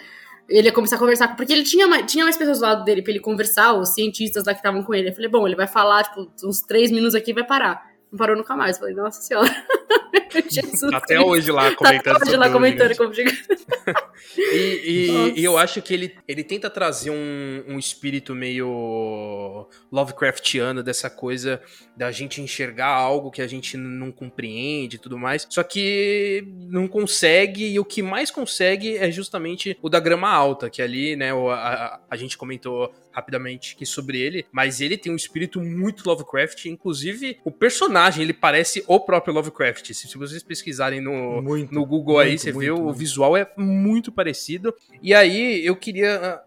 Ele 0.49 0.67
ia 0.67 0.73
começar 0.73 0.95
a 0.95 0.99
conversar, 0.99 1.35
porque 1.35 1.51
ele 1.53 1.63
tinha 1.63 1.87
mais, 1.87 2.11
tinha 2.11 2.23
mais 2.23 2.37
pessoas 2.37 2.59
do 2.59 2.63
lado 2.63 2.83
dele 2.83 3.01
pra 3.01 3.11
ele 3.11 3.19
conversar, 3.19 3.73
os 3.73 3.93
cientistas 3.93 4.45
lá 4.45 4.53
que 4.53 4.59
estavam 4.59 4.83
com 4.83 4.93
ele. 4.93 5.09
Eu 5.09 5.13
falei, 5.13 5.29
bom, 5.29 5.47
ele 5.47 5.55
vai 5.55 5.67
falar, 5.67 6.03
tipo, 6.03 6.31
uns 6.43 6.61
três 6.61 6.91
minutos 6.91 7.15
aqui 7.15 7.31
e 7.31 7.33
vai 7.33 7.45
parar. 7.45 7.89
Não 8.11 8.17
parou 8.17 8.35
nunca 8.35 8.55
mais. 8.55 8.75
Eu 8.75 8.81
falei, 8.81 8.95
nossa 8.95 9.21
senhora. 9.21 9.49
Jesus 10.49 10.93
Até 10.93 11.15
Cristo. 11.15 11.27
hoje 11.27 11.51
lá 11.51 11.75
comentando. 11.75 12.15
Até 12.15 12.25
hoje 12.27 12.37
lá 12.37 12.49
comentando 12.49 12.95
como 12.95 13.11
e, 14.37 14.55
e, 14.55 15.39
e, 15.39 15.43
eu 15.43 15.57
acho 15.57 15.81
que 15.81 15.93
ele, 15.93 16.15
ele 16.27 16.43
tenta 16.43 16.69
trazer 16.69 17.09
um, 17.09 17.63
um 17.67 17.79
espírito 17.79 18.33
meio 18.33 19.67
Lovecraftiano 19.91 20.81
dessa 20.81 21.09
coisa 21.09 21.61
da 21.95 22.11
gente 22.11 22.41
enxergar 22.41 22.87
algo 22.87 23.31
que 23.31 23.41
a 23.41 23.47
gente 23.47 23.77
não 23.77 24.11
compreende 24.11 24.95
e 24.95 24.99
tudo 24.99 25.17
mais. 25.17 25.45
Só 25.49 25.63
que 25.63 26.43
não 26.69 26.87
consegue, 26.87 27.67
e 27.67 27.79
o 27.79 27.85
que 27.85 28.01
mais 28.01 28.31
consegue 28.31 28.97
é 28.97 29.11
justamente 29.11 29.77
o 29.81 29.89
da 29.89 29.99
grama 29.99 30.29
alta, 30.29 30.69
que 30.69 30.81
ali, 30.81 31.15
né, 31.15 31.31
a, 31.31 31.53
a, 31.53 31.99
a 32.09 32.15
gente 32.15 32.37
comentou 32.37 32.93
rapidamente 33.11 33.75
aqui 33.75 33.85
sobre 33.85 34.19
ele, 34.19 34.45
mas 34.51 34.81
ele 34.81 34.97
tem 34.97 35.11
um 35.11 35.15
espírito 35.15 35.59
muito 35.59 36.07
Lovecraft, 36.07 36.65
inclusive 36.65 37.37
o 37.43 37.51
personagem, 37.51 38.23
ele 38.23 38.33
parece 38.33 38.83
o 38.87 38.99
próprio 38.99 39.33
Lovecraft. 39.33 39.80
Se, 39.87 40.07
se 40.07 40.17
vocês 40.17 40.43
pesquisarem 40.43 41.01
no, 41.01 41.41
muito, 41.41 41.73
no 41.73 41.85
Google 41.85 42.15
muito, 42.15 42.27
aí, 42.27 42.37
você 42.37 42.51
muito, 42.51 42.65
vê 42.65 42.71
o 42.71 42.93
visual 42.93 43.35
é 43.35 43.49
muito 43.57 44.11
parecido. 44.11 44.73
E 45.01 45.13
aí 45.13 45.65
eu 45.65 45.75
queria 45.75 46.41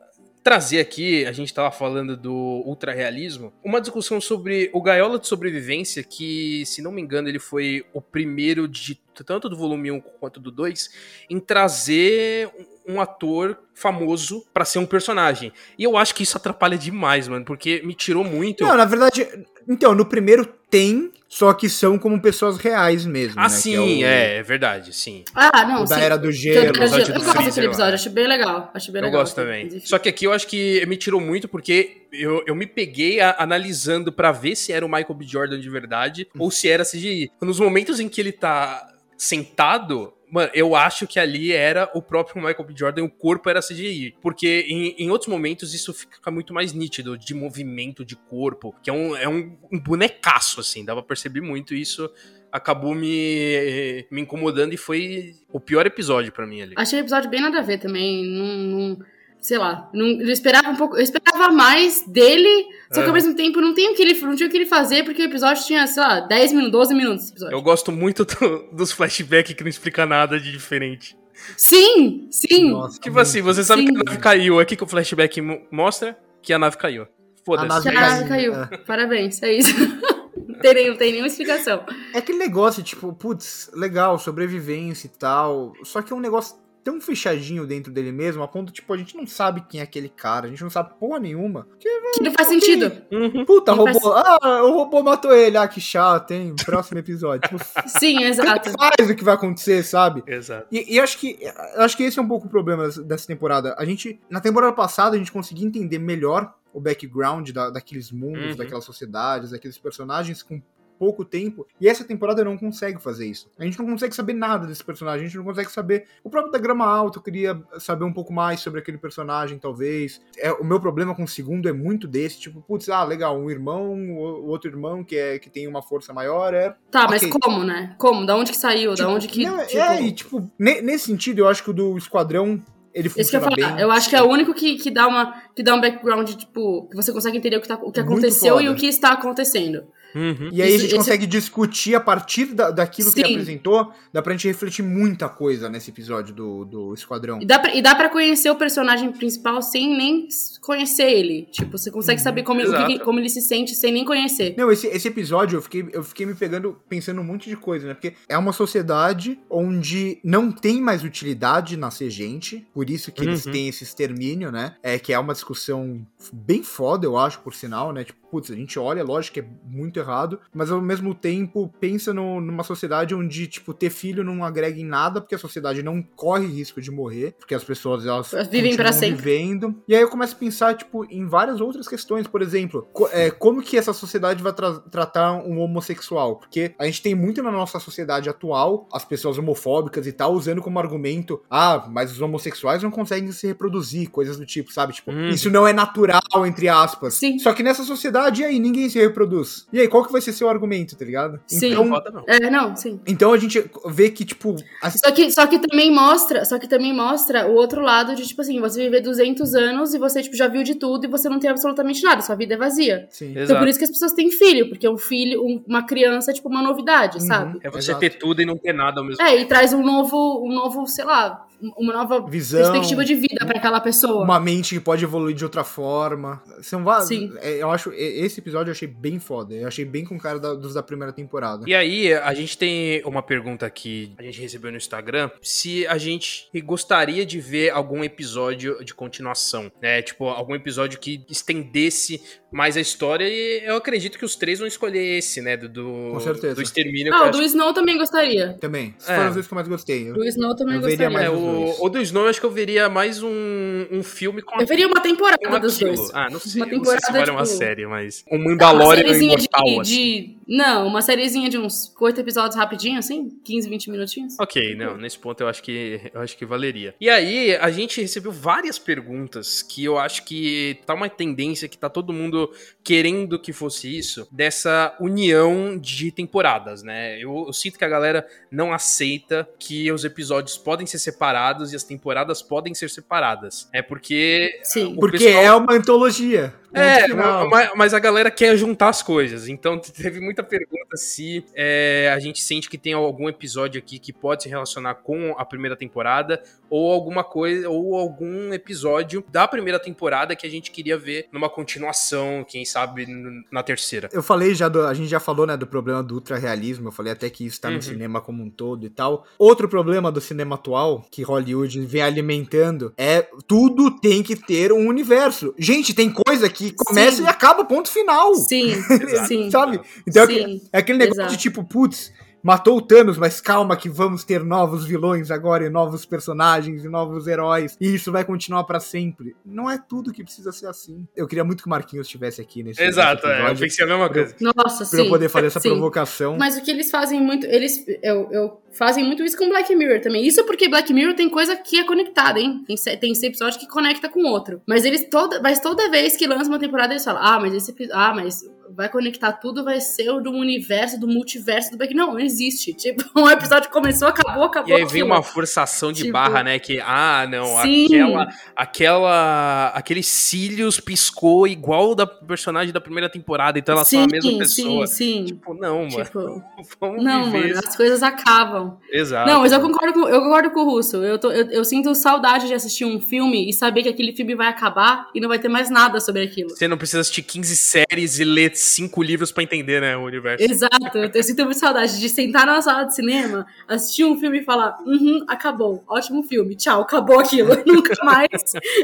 trazer 0.45 0.79
aqui, 0.79 1.25
a 1.25 1.33
gente 1.33 1.49
estava 1.49 1.71
falando 1.71 2.19
do 2.19 2.35
ultra-realismo, 2.67 3.51
uma 3.65 3.81
discussão 3.81 4.21
sobre 4.21 4.69
o 4.75 4.83
Gaiola 4.83 5.19
de 5.19 5.27
Sobrevivência, 5.27 6.05
que, 6.05 6.67
se 6.67 6.83
não 6.83 6.93
me 6.93 7.01
engano, 7.01 7.31
ele 7.31 7.39
foi 7.39 7.87
o 7.95 8.01
primeiro 8.03 8.69
de 8.69 9.01
tanto 9.25 9.49
do 9.49 9.57
volume 9.57 9.91
1 9.91 10.01
quanto 10.21 10.39
do 10.39 10.51
2, 10.51 10.91
em 11.31 11.41
trazer 11.41 12.51
um 12.87 13.01
ator 13.01 13.59
famoso 13.73 14.45
para 14.53 14.67
ser 14.67 14.79
um 14.81 14.87
personagem. 14.87 15.51
E 15.79 15.85
eu 15.85 15.97
acho 15.97 16.15
que 16.15 16.23
isso 16.23 16.37
atrapalha 16.37 16.77
demais, 16.77 17.27
mano, 17.27 17.45
porque 17.45 17.81
me 17.83 17.95
tirou 17.95 18.23
muito. 18.23 18.65
Não, 18.65 18.77
na 18.77 18.85
verdade, 18.85 19.27
então, 19.67 19.95
no 19.95 20.05
primeiro 20.05 20.47
tem, 20.75 21.13
só 21.29 21.55
que 21.55 21.69
são 21.69 21.97
como 21.97 22.21
pessoas 22.21 22.59
reais 22.59 23.07
mesmo. 23.07 23.39
Ah, 23.39 23.45
né? 23.45 23.49
sim, 23.49 24.03
é, 24.03 24.07
o... 24.07 24.09
é, 24.09 24.37
é, 24.39 24.43
verdade, 24.43 24.93
sim. 24.93 25.25
Ah, 25.33 25.65
não, 25.65 25.85
o 25.85 25.85
da 25.85 26.01
Era 26.01 26.17
do 26.17 26.33
Gelo. 26.33 26.67
Eu, 26.67 26.73
eu, 26.73 26.73
eu, 26.73 26.99
eu 26.99 27.25
gosto 27.25 27.43
desse 27.45 27.61
episódio, 27.61 27.95
acho 27.95 28.11
bem 28.11 28.27
legal. 28.27 28.73
Acho 28.75 28.91
bem 28.91 29.01
eu 29.01 29.07
legal, 29.07 29.21
gosto 29.21 29.37
também. 29.37 29.81
Só 29.81 29.99
que 29.99 30.09
aqui 30.09 30.25
eu 30.25 30.33
acho 30.33 30.49
que 30.49 30.85
me 30.87 30.97
tirou 30.97 31.21
muito 31.21 31.47
porque 31.47 32.07
eu, 32.13 32.43
eu 32.47 32.57
me 32.57 32.67
peguei 32.67 33.21
a, 33.21 33.37
analisando 33.39 34.13
para 34.13 34.33
ver 34.33 34.57
se 34.57 34.73
era 34.73 34.85
o 34.85 34.89
Michael 34.89 35.15
B. 35.15 35.25
Jordan 35.25 35.61
de 35.61 35.71
verdade 35.71 36.27
ou 36.37 36.51
se 36.51 36.69
era 36.69 36.85
CGI. 36.85 37.31
Nos 37.41 37.61
momentos 37.61 38.01
em 38.01 38.09
que 38.09 38.21
ele 38.21 38.33
tá 38.33 38.89
sentado, 39.17 40.13
Mano, 40.31 40.51
eu 40.55 40.75
acho 40.75 41.07
que 41.07 41.19
ali 41.19 41.53
era 41.53 41.91
o 41.95 42.03
próprio 42.03 42.43
Michael 42.43 42.65
B. 42.65 42.75
Jordan, 42.77 43.05
o 43.05 43.11
corpo 43.11 43.49
era 43.49 43.61
CGI. 43.61 44.17
Porque 44.21 44.67
em, 44.69 44.95
em 44.99 45.11
outros 45.11 45.29
momentos 45.29 45.75
isso 45.75 45.93
fica 45.93 46.31
muito 46.31 46.53
mais 46.53 46.73
nítido, 46.73 47.17
de 47.17 47.35
movimento 47.35 48.05
de 48.05 48.17
corpo, 48.17 48.75
que 48.83 48.91
é 48.91 48.93
um, 48.93 49.17
é 49.17 49.29
um, 49.29 49.57
um 49.73 49.79
bonecaço, 49.79 50.61
assim, 50.61 50.85
dava 50.85 51.03
pra 51.03 51.09
perceber 51.09 51.41
muito 51.41 51.75
isso. 51.75 52.11
Acabou 52.51 52.95
me, 52.95 54.07
me 54.11 54.21
incomodando 54.21 54.73
e 54.73 54.77
foi 54.77 55.35
o 55.53 55.59
pior 55.59 55.87
episódio 55.87 56.31
para 56.33 56.47
mim 56.47 56.63
ali. 56.63 56.75
Achei 56.77 57.01
o 57.01 57.03
episódio 57.03 57.29
bem 57.29 57.41
nada 57.41 57.59
a 57.59 57.63
ver 57.63 57.79
também. 57.79 58.25
Não, 58.25 58.57
não 58.57 58.99
sei 59.45 59.59
lá, 59.59 59.91
não, 59.93 60.07
eu 60.07 60.31
esperava 60.31 60.71
um 60.71 60.75
pouco, 60.75 60.97
eu 60.97 61.03
esperava 61.03 61.53
mais 61.53 62.03
dele, 62.07 62.67
só 62.91 63.03
que 63.03 63.09
ao 63.09 63.13
mesmo 63.13 63.37
tempo 63.37 63.61
não, 63.61 63.75
tem 63.75 63.93
o 63.93 63.95
que 63.95 64.01
ele, 64.01 64.19
não 64.23 64.35
tinha 64.35 64.49
o 64.49 64.51
que 64.51 64.57
ele 64.57 64.65
fazer, 64.65 65.05
porque 65.05 65.21
o 65.21 65.27
episódio 65.27 65.63
tinha, 65.67 65.87
sei 65.87 66.03
lá, 66.03 66.21
10 66.21 66.53
minutos, 66.53 66.73
12 66.73 66.95
minutos. 66.95 67.35
Eu 67.51 67.61
gosto 67.61 67.93
muito 67.93 68.25
do, 68.25 68.71
dos 68.73 68.91
flashbacks 68.91 69.53
que 69.53 69.63
não 69.63 69.69
explica 69.69 70.07
nada 70.07 70.41
de 70.41 70.51
diferente. 70.51 71.15
Sim, 71.59 72.27
sim. 72.31 72.71
Nossa, 72.71 72.99
tipo 72.99 73.19
assim, 73.19 73.43
você 73.43 73.63
sabe 73.63 73.83
sim. 73.83 73.89
que 73.89 74.01
a 74.01 74.03
nave 74.03 74.19
caiu, 74.19 74.59
aqui 74.59 74.77
que 74.77 74.83
o 74.83 74.87
flashback 74.87 75.43
mostra 75.71 76.19
que 76.41 76.51
a 76.51 76.59
nave 76.59 76.79
caiu. 76.79 77.07
Foda-se. 77.45 77.87
A 77.91 77.93
nave 77.93 78.27
caiu. 78.27 78.55
É. 78.55 78.79
Parabéns, 78.79 79.43
é 79.43 79.53
isso. 79.53 79.75
não, 80.49 80.59
tem, 80.59 80.89
não 80.89 80.97
tem 80.97 81.11
nenhuma 81.11 81.29
explicação. 81.29 81.85
É 82.15 82.19
aquele 82.19 82.39
negócio, 82.39 82.83
tipo, 82.83 83.13
putz, 83.13 83.71
legal, 83.75 84.19
sobrevivência 84.19 85.07
e 85.07 85.11
tal, 85.11 85.75
só 85.83 86.01
que 86.01 86.15
é 86.15 86.17
um 86.17 86.21
negócio 86.21 86.64
tão 86.85 87.01
fechadinho 87.01 87.67
dentro 87.67 87.91
dele 87.91 88.13
mesmo, 88.13 88.43
a 88.43 88.47
ponto, 88.49 88.71
tipo, 88.71 88.93
a 88.93 88.97
gente 88.97 89.17
não 89.17 89.27
sabe 89.27 89.65
quem 89.69 89.81
é 89.81 89.83
aquele 89.83 90.09
cara, 90.11 90.47
a 90.47 90.49
gente 90.51 90.63
não 90.63 90.69
sabe 90.71 90.93
porra 91.01 91.19
nenhuma. 91.19 91.67
Que, 91.81 91.89
que 92.13 92.23
não 92.23 92.31
faz 92.33 92.47
sentido. 92.49 92.93
Uhum. 93.11 93.45
Puta, 93.47 93.75
Não 93.75 93.85
robô. 93.87 94.13
Ah, 94.13 94.63
o 94.65 94.73
robô 94.75 95.03
matou 95.03 95.33
ele. 95.35 95.57
Ah, 95.57 95.67
que 95.67 95.81
chato, 95.81 96.33
hein? 96.33 96.55
Próximo 96.65 96.99
episódio. 96.99 97.49
Tipo, 97.49 97.65
Sim, 97.89 98.23
exato. 98.25 98.71
faz 98.79 99.11
o 99.11 99.15
que 99.15 99.25
vai 99.25 99.35
acontecer, 99.35 99.83
sabe? 99.83 100.23
Exato. 100.27 100.67
E, 100.71 100.95
e 100.95 101.01
acho 101.01 101.19
que 101.19 101.39
eu 101.75 101.83
acho 101.83 101.97
que 101.97 102.03
esse 102.03 102.19
é 102.19 102.23
um 102.23 102.29
pouco 102.29 102.47
o 102.47 102.51
problema 102.51 102.85
dessa- 102.87 103.03
dessa 103.03 103.27
temporada. 103.27 103.75
A 103.79 103.85
gente, 103.87 104.21
na 104.29 104.41
temporada 104.41 104.73
passada, 104.75 105.17
a 105.17 105.19
gente 105.19 105.33
conseguia 105.33 105.67
entender 105.67 105.99
melhor 105.99 106.53
o 106.73 106.81
background 106.81 107.51
da, 107.51 107.71
daqueles 107.71 108.11
mundos, 108.11 108.51
Uhum. 108.51 108.57
daquelas 108.57 108.85
sociedades, 108.85 109.51
daqueles 109.53 109.79
personagens 109.79 110.43
com 110.43 110.61
pouco 110.99 111.25
tempo. 111.25 111.67
E 111.81 111.89
essa 111.89 112.05
temporada 112.05 112.45
não 112.45 112.57
consegue 112.57 113.01
fazer 113.01 113.27
isso. 113.27 113.51
A 113.59 113.65
gente 113.65 113.79
não 113.79 113.87
consegue 113.87 114.15
saber 114.15 114.33
nada 114.33 114.67
desse 114.67 114.83
personagem, 114.85 115.23
a 115.25 115.29
gente 115.29 115.37
não 115.37 115.45
consegue 115.45 115.71
saber. 115.71 116.07
O 116.23 116.31
próprio 116.31 116.53
da 116.53 116.59
Grama 116.59 116.87
Alta, 116.87 117.19
eu 117.19 117.23
queria 117.23 117.61
saber 117.79 118.05
um 118.05 118.13
pouco 118.13 118.33
mais 118.33 118.61
sobre 118.61 118.81
aquele 118.81 118.99
personagem, 118.99 119.59
talvez. 119.59 120.21
É, 120.39 120.53
o 120.53 120.65
meu 120.65 120.81
problema 120.81 121.15
com 121.15 121.25
o 121.25 121.29
segundo 121.29 121.69
é 121.69 121.73
muito 121.73 122.07
desse, 122.07 122.41
tipo, 122.41 122.61
putz, 122.63 122.89
ah, 122.89 123.05
legal, 123.05 123.39
um 123.39 123.51
irmão, 123.51 123.93
o 124.11 124.47
outro 124.47 124.71
irmão 124.71 125.05
que, 125.05 125.17
é, 125.17 125.39
que 125.39 125.51
tem 125.51 125.67
uma 125.67 125.83
força 125.83 126.13
maior, 126.13 126.55
é 126.55 126.75
Tá, 126.91 127.07
mas 127.09 127.23
Ok. 127.23 127.39
como, 127.41 127.65
né? 127.65 127.95
Como? 127.99 128.25
Da 128.25 128.37
onde 128.37 128.51
que 128.53 128.57
saiu? 128.57 128.95
Tipo, 128.95 129.09
da 129.09 129.15
onde 129.15 129.29
que. 129.29 129.45
não, 129.45 129.67
tipo... 129.67 129.79
É, 129.79 130.03
e 130.03 130.13
tipo, 130.13 130.51
ne- 130.59 130.81
nesse 130.81 131.07
sentido, 131.07 131.41
eu 131.41 131.49
acho 131.49 131.63
que 131.63 131.71
o 131.71 131.73
do 131.73 131.97
Esquadrão, 131.99 132.63
ele 132.93 133.09
Isso 133.09 133.15
que 133.31 133.37
eu 133.37 133.41
ia 133.41 133.45
funciona 133.45 133.57
falar. 133.57 133.75
bem. 133.75 133.83
Eu 133.83 133.91
acho 133.91 134.09
que 134.09 134.15
é 134.17 134.23
o 134.23 134.29
único 134.29 134.55
que, 134.55 134.77
que, 134.77 134.91
dá 134.91 135.07
uma, 135.09 135.43
que 135.55 135.63
dá 135.63 135.75
um 135.75 135.81
background, 135.81 136.31
tipo, 136.31 136.89
que 136.89 136.95
você 136.97 137.13
consegue 137.13 137.37
entender 137.39 137.57
o 137.57 137.61
que, 137.61 137.67
tá, 137.69 137.75
o 137.75 137.91
que 137.91 138.01
Muito 138.01 138.01
aconteceu 138.01 138.61
e 138.61 138.69
o 138.69 138.75
que 138.77 138.87
está 138.87 139.13
acontecendo. 139.13 139.85
Uhum. 140.15 140.51
E 140.53 140.63
aí 140.63 140.69
Isso- 140.69 140.77
a 140.77 140.81
gente 140.81 140.87
esse- 140.87 140.97
consegue 140.97 141.27
discutir 141.27 141.95
a 141.95 142.01
partir 142.01 142.47
da, 142.47 142.71
daquilo 142.71 143.13
que 143.13 143.21
ele 143.21 143.29
Sim. 143.29 143.35
apresentou, 143.35 143.93
dá 144.13 144.23
pra 144.23 144.33
gente 144.33 144.47
refletir 144.47 144.83
muita 144.83 145.29
coisa 145.29 145.69
nesse 145.69 145.91
episódio 145.91 146.35
do, 146.35 146.65
do 146.65 146.95
Esquadrão. 146.95 147.41
E 147.41 147.45
dá, 147.47 147.59
pra, 147.59 147.75
e 147.75 147.83
dá 147.83 147.95
pra 147.95 148.09
conhecer 148.09 148.51
o 148.51 148.57
personagem 148.57 149.11
principal 149.13 149.61
sem 149.63 149.97
nem 149.97 150.29
conhecer 150.61 151.11
ele. 151.11 151.47
Tipo, 151.51 151.77
você 151.77 151.91
consegue 151.91 152.21
saber 152.21 152.43
como, 152.43 152.61
ele- 152.61 152.71
o 152.71 152.87
que 152.87 152.99
como 153.01 153.19
ele 153.19 153.29
se 153.29 153.41
sente 153.41 153.75
sem 153.75 153.93
nem 153.93 154.05
conhecer. 154.05 154.55
Não, 154.57 154.71
esse, 154.71 154.87
esse 154.87 155.09
episódio 155.09 155.57
eu 155.59 155.63
fiquei, 155.63 155.87
eu 155.93 156.03
fiquei 156.03 156.27
me 156.27 156.35
pegando, 156.35 156.77
pensando 156.89 157.21
um 157.21 157.25
monte 157.25 157.49
de 157.51 157.57
coisa, 157.57 157.89
né? 157.89 157.95
Porque 157.95 158.15
é 158.29 158.39
uma 158.39 158.53
sociedade 158.53 159.39
onde 159.51 160.19
não 160.25 160.51
tem 160.53 160.81
mais 160.81 161.03
utilidade 161.05 161.77
nascer 161.77 162.11
gente, 162.11 162.67
por 162.73 162.89
isso 162.89 163.11
que 163.13 163.23
eles 163.23 163.47
Uhum. 163.47 163.53
têm 163.53 163.69
esse 163.69 163.85
extermínio, 163.85 164.51
né? 164.53 164.77
É 164.83 164.99
que 164.99 165.13
é 165.13 165.19
uma 165.19 165.33
discussão 165.33 166.07
bem 166.33 166.63
foda, 166.63 167.07
eu 167.07 167.17
acho, 167.17 167.41
por 167.41 167.55
sinal, 167.55 167.93
né? 167.93 168.05
Tipo, 168.05 168.19
putz, 168.31 168.51
a 168.51 168.55
gente 168.57 168.79
olha, 168.79 169.05
lógico 169.05 169.35
que 169.35 169.41
é 169.41 169.45
muito 169.65 170.01
errado, 170.05 170.39
mas 170.53 170.71
ao 170.71 170.81
mesmo 170.81 171.15
tempo 171.15 171.73
pensa 171.81 172.13
no- 172.13 172.41
numa 172.41 172.63
sociedade 172.63 173.15
onde, 173.15 173.47
tipo, 173.47 173.73
ter 173.75 173.91
filho 173.91 174.23
não 174.25 174.45
agrega 174.45 174.79
em 174.79 174.85
nada, 174.85 175.21
porque 175.21 175.35
a 175.35 175.39
sociedade 175.39 175.83
não 175.83 176.03
corre 176.03 176.47
risco 176.47 176.81
de 176.81 176.91
morrer, 176.91 177.35
porque 177.39 177.55
as 177.55 177.65
pessoas, 177.65 178.07
elas 178.07 178.31
Vivem 178.51 178.77
pra 178.77 178.87
continuam 178.87 178.93
sempre. 178.93 179.17
vivendo. 179.23 179.75
E 179.89 179.95
aí 179.95 180.03
eu 180.03 180.09
começo 180.09 180.35
a 180.35 180.39
pensar, 180.39 180.75
tipo, 180.77 181.05
em 181.11 181.27
várias 181.27 181.61
outras 181.61 181.89
questões, 181.89 182.27
por 182.27 182.43
exemplo, 182.43 182.87
co- 182.93 183.09
é, 183.13 183.31
como 183.31 183.63
que 183.63 183.77
essa 183.77 183.93
sociedade 183.93 184.43
vai 184.43 184.53
tra- 184.53 184.79
tratar 184.81 185.33
um 185.35 185.59
homossexual? 185.61 186.37
Porque 186.37 186.75
a 186.79 186.85
gente 186.87 187.03
tem 187.03 187.15
muito 187.15 187.43
na 187.43 187.51
nossa 187.51 187.79
sociedade 187.81 188.29
atual, 188.29 188.89
as 188.93 189.05
pessoas 189.05 189.39
homofóbicas 189.39 190.07
e 190.07 190.13
tal, 190.13 190.33
usando 190.35 190.61
como 190.63 190.79
argumento, 190.79 191.41
ah, 191.51 191.87
mas 191.91 192.13
os 192.13 192.21
homossexuais 192.21 192.83
não 192.83 192.91
conseguem 192.91 193.31
se 193.33 193.47
reproduzir, 193.47 194.11
coisas 194.11 194.37
do 194.37 194.45
tipo, 194.47 194.73
sabe? 194.73 194.93
Tipo, 194.93 195.11
Uhum. 195.11 195.29
isso 195.29 195.51
não 195.51 195.67
é 195.67 195.73
natural, 195.73 196.23
entre 196.47 196.69
aspas. 196.69 197.15
Sim. 197.15 197.39
Só 197.39 197.53
que 197.53 197.63
nessa 197.63 197.83
sociedade, 197.85 198.43
e 198.43 198.45
aí, 198.45 198.59
ninguém 198.59 198.89
se 198.89 198.99
reproduz. 198.99 199.67
E 199.73 199.81
aí, 199.81 199.84
qual 199.89 200.05
que 200.05 200.13
vai 200.13 200.21
ser 200.21 200.33
seu 200.33 200.49
argumento, 200.49 200.97
tá 200.97 201.05
ligado? 201.05 201.41
Sim. 201.47 201.73
Então, 201.73 201.85
não. 201.85 202.25
É, 202.27 202.51
não, 202.51 202.77
sim. 202.77 203.01
então 203.07 203.33
a 203.33 203.39
gente 203.39 203.65
vê 203.87 204.11
que, 204.11 204.25
tipo, 204.25 204.57
as- 204.83 204.95
Só 205.05 205.11
que, 205.11 205.31
só 205.31 205.47
que 205.47 205.59
também 205.59 205.93
mostra, 205.93 206.45
só 206.45 206.59
que 206.59 206.69
também 206.69 206.95
mostra 206.95 207.47
o 207.47 207.55
outro 207.55 207.81
lado 207.83 208.15
de, 208.15 208.27
tipo 208.27 208.41
assim, 208.41 208.61
você 208.61 208.83
viver 208.83 209.01
200 209.01 209.55
anos 209.55 209.95
e 209.95 209.99
você, 209.99 210.23
tipo, 210.23 210.37
já 210.37 210.49
viu 210.49 210.63
de 210.63 210.75
tudo 210.75 211.05
e 211.05 211.09
você 211.09 211.29
não 211.29 211.39
tem 211.39 211.51
absolutamente 211.51 212.03
nada, 212.03 212.23
sua 212.23 212.35
vida 212.35 212.55
é 212.55 212.57
vazia. 212.57 213.07
Sim. 213.11 213.31
Então 213.31 213.43
Exato. 213.43 213.61
por 213.61 213.69
isso 213.69 213.79
que 213.79 213.85
as 213.85 213.91
pessoas 213.91 214.13
têm 214.13 214.31
filho, 214.31 214.69
porque 214.69 214.89
um 214.89 214.97
filho, 214.99 215.43
um- 215.45 215.63
uma 215.67 215.83
criança 215.83 216.31
é 216.31 216.35
tipo 216.35 216.49
uma 216.49 216.63
novidade, 216.63 217.19
Uhum. 217.19 217.27
sabe? 217.27 217.59
É 217.63 217.71
você 217.71 217.91
Exato. 217.91 218.01
ter 218.01 218.11
tudo 218.19 218.43
e 218.43 218.47
não 218.47 218.57
ter 218.57 218.73
nada 218.73 219.01
ao 219.01 219.07
mesmo 219.07 219.23
É, 219.23 219.37
e 219.41 219.45
traz 219.47 219.73
um 219.73 219.83
novo, 219.83 220.45
um 220.47 220.53
novo, 220.53 220.87
sei 220.87 221.05
lá, 221.05 221.47
uma 221.77 221.93
nova 221.93 222.27
Visão. 222.29 222.61
perspectiva 222.63 223.05
de 223.05 223.15
vida 223.15 223.45
pra 223.47 223.59
aquela 223.59 223.81
pessoa. 223.81 224.23
uma 224.25 224.41
mente 224.41 224.75
que 224.75 224.81
pode 224.81 225.05
evoluir 225.05 225.35
de 225.35 225.45
outra 225.45 225.65
forma. 225.65 226.43
São 226.63 226.83
vários. 226.85 227.09
Sim. 227.09 227.33
é, 227.41 227.63
Eu 227.63 227.71
acho. 227.71 227.93
Esse 227.93 228.41
episódio 228.41 228.71
eu 228.71 228.73
achei 228.73 228.89
bem 228.89 229.19
foda. 229.19 229.55
Eu 229.55 229.67
achei 229.69 229.85
bem 229.85 230.05
com 230.05 230.19
cara 230.19 230.39
da- 230.39 230.55
dos 230.55 230.75
da 230.75 230.83
primeira 230.83 231.13
temporada. 231.13 231.65
E 231.69 231.75
aí, 231.75 232.13
a 232.13 232.33
gente 232.35 232.57
tem 232.59 233.03
uma 233.05 233.23
pergunta 233.23 233.69
que 233.71 234.13
a 234.19 234.23
gente 234.23 234.41
recebeu 234.41 234.71
no 234.71 234.77
Instagram, 234.77 235.31
se 235.43 235.87
a 235.87 235.97
gente 235.99 236.49
gostaria 236.65 237.25
de 237.27 237.41
ver 237.41 237.71
algum 237.71 238.03
episódio 238.05 238.83
de 238.85 238.95
continuação, 238.95 239.71
né? 239.81 240.03
Tipo, 240.03 240.29
algum 240.29 240.55
episódio 240.55 240.99
que 240.99 241.25
estendesse 241.31 242.21
mais 242.53 242.77
a 242.77 242.81
história 242.81 243.25
e 243.29 243.63
eu 243.67 243.77
acredito 243.77 244.17
que 244.19 244.25
os 244.25 244.37
três 244.37 244.59
vão 244.61 244.69
escolher 244.69 245.19
esse, 245.19 245.41
né? 245.41 245.57
Do, 245.57 245.69
do, 245.69 246.11
Com 246.13 246.21
certeza. 246.21 246.55
do 246.55 246.63
extermínio. 246.63 247.13
Ah, 247.13 247.25
o 247.27 247.31
do 247.31 247.39
acho- 247.39 247.47
Snow 247.47 247.73
também 247.73 247.99
gostaria. 247.99 248.55
Também. 248.61 248.95
Esses 248.97 249.09
É. 249.11 249.15
foram 249.17 249.29
os 249.29 249.35
dois 249.35 249.47
que 249.47 249.53
eu 249.53 249.57
mais 249.57 249.69
gostei. 249.69 250.09
Eu- 250.09 250.15
Do 250.15 250.25
Snow 250.25 250.55
também 250.55 250.77
Eu 250.77 250.81
veria 250.83 251.09
gostaria. 251.09 251.11
mais 251.11 251.27
É, 251.27 251.31
os 251.31 251.54
dois. 251.59 251.79
o, 251.79 251.85
o 251.85 251.89
do 251.89 252.01
Snow 252.01 252.25
eu 252.25 252.29
acho 252.31 252.41
que 252.41 252.47
eu 252.47 252.51
veria 252.51 252.89
mais 252.89 253.23
um, 253.23 253.87
um 253.91 254.03
filme 254.03 254.43
com 254.43 254.61
Eu 254.61 254.67
veria 254.67 254.87
uma 254.87 255.01
temporada 255.01 255.39
com 255.49 255.59
dos 255.61 255.79
dois. 255.79 256.11
Ah, 256.15 256.29
não 256.31 256.39
sei, 256.41 256.63
Uma 256.63 256.71
eu 256.73 256.79
não 256.79 256.85
sei 256.85 256.95
se 256.95 257.01
temporada, 257.01 257.19
vale 257.19 257.31
uma 257.31 257.43
tipo- 257.45 257.57
série, 257.59 257.87
mas... 257.87 258.25
Um 258.31 258.37
Uma 258.37 258.51
Mandalorian 258.51 258.97
sériezinha 259.03 259.35
imortal, 259.35 259.65
de, 259.65 259.81
assim. 259.81 259.93
de- 259.95 260.37
Não, 260.47 260.87
uma 260.87 261.03
sériezinha 261.03 261.49
de 261.49 261.59
uns 261.59 261.95
oito 262.01 262.21
episódios 262.21 262.57
rapidinho, 262.57 262.99
assim? 262.99 263.31
15, 263.45 263.69
20 263.69 263.91
minutinhos? 263.91 264.37
Ok, 264.39 264.75
não, 264.75 264.97
nesse 264.97 265.19
ponto 265.19 265.41
eu 265.43 265.49
acho 265.49 265.63
que 265.63 266.01
eu 266.13 266.21
acho 266.21 266.37
que 266.37 266.45
valeria. 266.45 266.95
E 267.01 267.09
aí, 267.09 267.57
a 267.57 267.71
gente 267.71 268.01
recebeu 268.01 268.31
várias 268.33 268.79
perguntas 268.79 269.63
que 269.63 269.85
eu 269.85 269.99
acho 269.99 270.25
que 270.25 270.79
tá 270.87 270.95
uma 270.95 271.09
tendência 271.09 271.69
que 271.69 271.79
tá 271.79 271.89
todo 271.89 272.13
mundo 272.13 272.51
querendo 272.83 273.39
que 273.39 273.53
fosse 273.53 273.97
isso, 273.97 274.27
dessa 274.31 274.95
união 275.01 275.79
de 275.79 276.11
temporadas, 276.11 276.83
né? 276.83 277.19
Eu, 277.19 277.45
eu 277.47 277.53
sinto 277.53 277.79
que 277.79 277.85
a 277.85 277.89
galera 277.89 278.27
não 278.51 278.73
aceita 278.73 279.49
que 279.59 279.91
os 279.91 280.05
episódios 280.05 280.57
podem 280.59 280.87
ser 280.87 280.99
separados 280.99 281.25
e 281.73 281.77
as 281.77 281.83
temporadas 281.85 282.43
podem 282.43 282.75
ser 282.75 282.91
separadas. 282.91 283.69
É 283.73 283.83
porque 283.83 284.61
Sim. 284.63 284.95
Porque 284.97 285.19
pessoal- 285.19 285.43
é 285.45 285.55
uma 285.55 285.75
antologia. 285.75 286.55
É, 286.75 287.09
mas, 287.51 287.71
mas 287.77 287.95
a 287.95 287.99
galera 287.99 288.31
quer 288.31 288.57
juntar 288.57 288.89
as 288.89 289.03
coisas. 289.03 289.49
Então 289.49 289.79
teve 289.81 290.21
muita 290.21 290.43
pergunta 290.43 290.97
se 290.97 291.45
é, 291.55 292.11
a 292.15 292.19
gente 292.19 292.41
sente 292.43 292.69
que 292.69 292.77
tem 292.79 292.93
algum 292.93 293.29
episódio 293.29 293.79
aqui 293.79 293.99
que 293.99 294.13
pode 294.13 294.43
se 294.45 294.49
relacionar 294.49 294.95
com 294.97 295.35
a 295.39 295.45
primeira 295.45 295.77
temporada, 295.77 296.43
ou 296.71 296.93
alguma 296.93 297.23
coisa, 297.23 297.69
ou 297.69 297.95
algum 297.97 298.53
episódio 298.53 299.25
da 299.31 299.47
primeira 299.47 299.79
temporada 299.79 300.35
que 300.35 300.47
a 300.47 300.51
gente 300.51 300.71
queria 300.71 300.99
ver 300.99 301.29
numa 301.33 301.49
continuação, 301.49 302.45
quem 302.49 302.65
sabe 302.65 303.07
na 303.51 303.63
terceira. 303.63 304.09
Eu 304.13 304.23
falei 304.23 304.55
já, 304.55 304.69
do- 304.69 304.87
a 304.87 304.95
gente 304.95 305.09
já 305.09 305.21
falou, 305.21 305.47
né, 305.47 305.57
do 305.57 305.67
problema 305.67 306.03
do 306.03 306.15
ultra-realismo, 306.15 306.89
eu 306.89 306.93
falei 306.93 307.13
até 307.13 307.29
que 307.31 307.45
isso 307.47 307.61
tá 307.61 307.69
Uhum. 307.69 307.75
no 307.77 307.83
cinema 307.83 308.21
como 308.21 308.43
um 308.43 308.51
todo 308.51 308.85
e 308.87 308.91
tal. 308.91 309.25
Outro 309.39 309.69
problema 309.69 310.11
do 310.11 310.21
cinema 310.21 310.55
atual, 310.57 311.05
que 311.11 311.23
Hollywood 311.23 311.81
vem 311.87 312.03
alimentando, 312.03 312.93
é 312.97 313.27
tudo 313.47 313.91
tem 314.01 314.23
que 314.23 314.35
ter 314.37 314.73
um 314.73 314.87
universo. 314.89 315.55
Gente, 315.59 315.95
tem 315.95 316.11
coisa 316.11 316.49
que 316.49 316.64
começa 316.73 317.19
Sim. 317.19 317.25
e 317.25 317.27
acaba, 317.27 317.65
ponto 317.65 317.91
final. 317.91 318.35
Sim, 318.35 318.75
sim. 319.27 319.51
Sabe? 319.51 319.81
Então 320.07 320.25
é 320.25 320.27
Sim. 320.27 320.63
É 320.73 320.79
aquele 320.79 320.99
negócio 320.99 321.21
Exato. 321.23 321.37
de 321.37 321.41
tipo, 321.43 321.65
putz, 321.65 322.13
matou 322.45 322.77
o 322.77 322.83
Thanos, 322.83 323.17
mas 323.17 323.41
calma 323.41 323.75
que 323.75 323.89
vamos 323.89 324.23
ter 324.23 324.45
novos 324.45 324.85
vilões 324.85 325.31
agora, 325.31 325.65
e 325.65 325.71
novos 325.71 326.05
personagens, 326.05 326.85
e 326.85 326.89
novos 326.89 327.27
heróis, 327.27 327.75
e 327.81 327.95
isso 327.95 328.13
vai 328.13 328.23
continuar 328.23 328.65
pra 328.65 328.79
sempre. 328.79 329.35
Não 329.45 329.71
é 329.71 329.79
tudo 329.79 330.13
que 330.13 330.23
precisa 330.23 330.53
ser 330.53 330.67
assim. 330.67 331.09
Eu 331.17 331.27
queria 331.27 331.43
muito 331.43 331.63
que 331.63 331.67
o 331.67 331.71
Marquinhos 331.71 332.07
estivesse 332.07 332.43
aqui 332.43 332.63
nesse 332.63 332.83
Exato, 332.83 333.27
nesse 333.27 333.27
é, 333.27 333.31
eu 333.31 333.47
episódio, 333.47 333.61
pensei 333.67 333.85
a 333.85 333.89
mesma 333.89 334.11
coisa. 334.11 334.37
Nossa, 334.41 334.85
pra 334.85 334.99
eu 334.99 335.05
sim. 335.05 335.11
poder 335.11 335.29
fazer 335.31 335.47
essa 335.47 335.61
sim. 335.61 335.71
provocação. 335.71 336.37
Mas 336.39 336.59
o 336.59 336.63
que 336.63 336.71
eles 336.71 336.91
fazem 336.91 337.21
muito. 337.21 337.47
Eles 337.47 337.83
eu, 338.03 338.29
eu 338.31 338.61
fazem 338.73 339.05
muito 339.05 339.23
isso 339.23 339.39
com 339.39 339.49
Black 339.49 339.75
Mirror 339.75 340.01
também. 340.01 340.27
Isso 340.27 340.45
porque 340.45 340.69
Black 340.69 340.93
Mirror 340.93 341.15
tem 341.15 341.31
coisa 341.31 341.57
que 341.57 341.79
é 341.79 341.85
conectada, 341.85 342.39
hein? 342.39 342.63
Tem, 342.67 342.77
tem 342.99 343.13
esse 343.13 343.27
episódio 343.27 343.59
que 343.59 343.67
conecta 343.67 344.09
com 344.09 344.25
outro. 344.25 344.61
Mas 344.67 344.85
eles 344.85 345.09
toda, 345.09 345.41
mas 345.41 345.61
toda 345.61 345.91
vez 345.91 346.17
que 346.17 346.27
lança 346.27 346.51
uma 346.51 346.59
temporada, 346.59 346.93
eles 346.93 347.05
falam: 347.05 347.23
Ah, 347.23 347.41
mas 347.41 347.55
esse 347.55 347.71
episódio. 347.71 348.03
Ah, 348.03 348.15
mas 348.15 348.45
vai 348.75 348.89
conectar 348.89 349.33
tudo, 349.33 349.65
vai 349.65 349.81
ser 349.81 350.11
o 350.11 350.21
do 350.21 350.31
universo, 350.31 350.99
do 350.99 351.07
multiverso 351.07 351.77
do. 351.77 351.95
Não, 351.95 352.13
não 352.13 352.21
existe. 352.21 352.75
Tipo, 352.85 353.05
um 353.19 353.29
episódio 353.31 353.71
começou, 353.71 354.09
acabou, 354.09 354.45
acabou. 354.45 354.71
E 354.71 354.73
aí 354.75 354.81
vem 354.81 355.03
aquilo. 355.03 355.07
uma 355.07 355.23
forçação 355.23 355.93
de 355.93 356.03
Tipo, 356.03 356.13
barra, 356.13 356.43
né? 356.43 356.59
Que, 356.59 356.81
ah, 356.81 357.27
não, 357.29 357.63
Sim. 357.63 357.87
aquela, 357.87 358.29
aquela. 358.57 359.69
Aqueles 359.69 360.07
cílios 360.07 360.81
piscou 360.81 361.47
igual 361.47 361.95
da 361.95 362.07
personagem 362.07 362.73
da 362.73 362.81
primeira 362.81 363.09
temporada, 363.09 363.59
então 363.59 363.75
elas 363.75 363.89
sim, 363.89 363.97
são 363.97 364.05
a 364.05 364.09
mesma 364.09 364.39
pessoa. 364.39 364.87
Sim, 364.87 364.95
sim. 364.95 365.25
Tipo, 365.27 365.55
não, 365.55 365.87
mano. 365.89 366.05
Tipo, 366.05 366.43
Vamos 366.81 367.05
não, 367.05 367.25
viver 367.27 367.49
mano, 367.55 367.61
as 367.67 367.77
coisas 367.77 368.03
acabam. 368.03 368.79
Exato. 368.91 369.31
Não, 369.31 369.41
mas 369.41 369.53
eu 369.53 369.61
concordo 369.61 369.93
com, 369.93 370.09
eu 370.09 370.21
concordo 370.21 370.51
com 370.51 370.61
o 370.61 370.65
Russo. 370.65 370.97
Eu, 370.99 371.19
tô, 371.19 371.31
eu, 371.31 371.51
eu 371.51 371.65
sinto 371.65 371.95
saudade 371.95 372.47
de 372.47 372.55
assistir 372.55 372.85
um 372.85 373.01
filme 373.01 373.49
e 373.49 373.53
saber 373.53 373.83
que 373.83 373.89
aquele 373.89 374.15
filme 374.15 374.35
vai 374.35 374.49
acabar 374.49 375.09
e 375.15 375.21
não 375.21 375.29
vai 375.29 375.39
ter 375.39 375.49
mais 375.49 375.71
nada 375.71 376.01
sobre 376.01 376.23
aquilo. 376.23 376.51
Você 376.51 376.69
não 376.69 376.77
precisa 376.77 377.01
assistir 377.01 377.23
15 377.23 377.57
séries 377.57 378.19
e 378.19 378.25
ler 378.25 378.51
5 378.65 379.03
livros 379.03 379.31
pra 379.33 379.43
entender, 379.43 379.81
né, 379.81 379.97
o 379.97 380.03
universo. 380.05 380.45
Exato. 380.45 380.99
Eu, 380.99 381.11
eu 381.13 381.23
sinto 381.23 381.45
muito 381.45 381.59
saudade 381.59 381.99
de 381.99 382.09
sentar 382.09 382.47
na 382.47 382.61
sala 382.63 382.85
de 382.85 382.95
cinema, 382.95 383.47
assistir 383.69 384.05
um 384.05 384.19
filme 384.19 384.41
e 384.41 384.45
falar: 384.45 384.77
uhum, 384.87 385.25
acabou. 385.29 385.85
Ótimo 385.89 386.23
filme. 386.23 386.57
Tchau, 386.57 386.83
acabou 386.83 387.19
aquilo. 387.21 387.51
Nunca 387.67 387.95
mais 388.05 388.29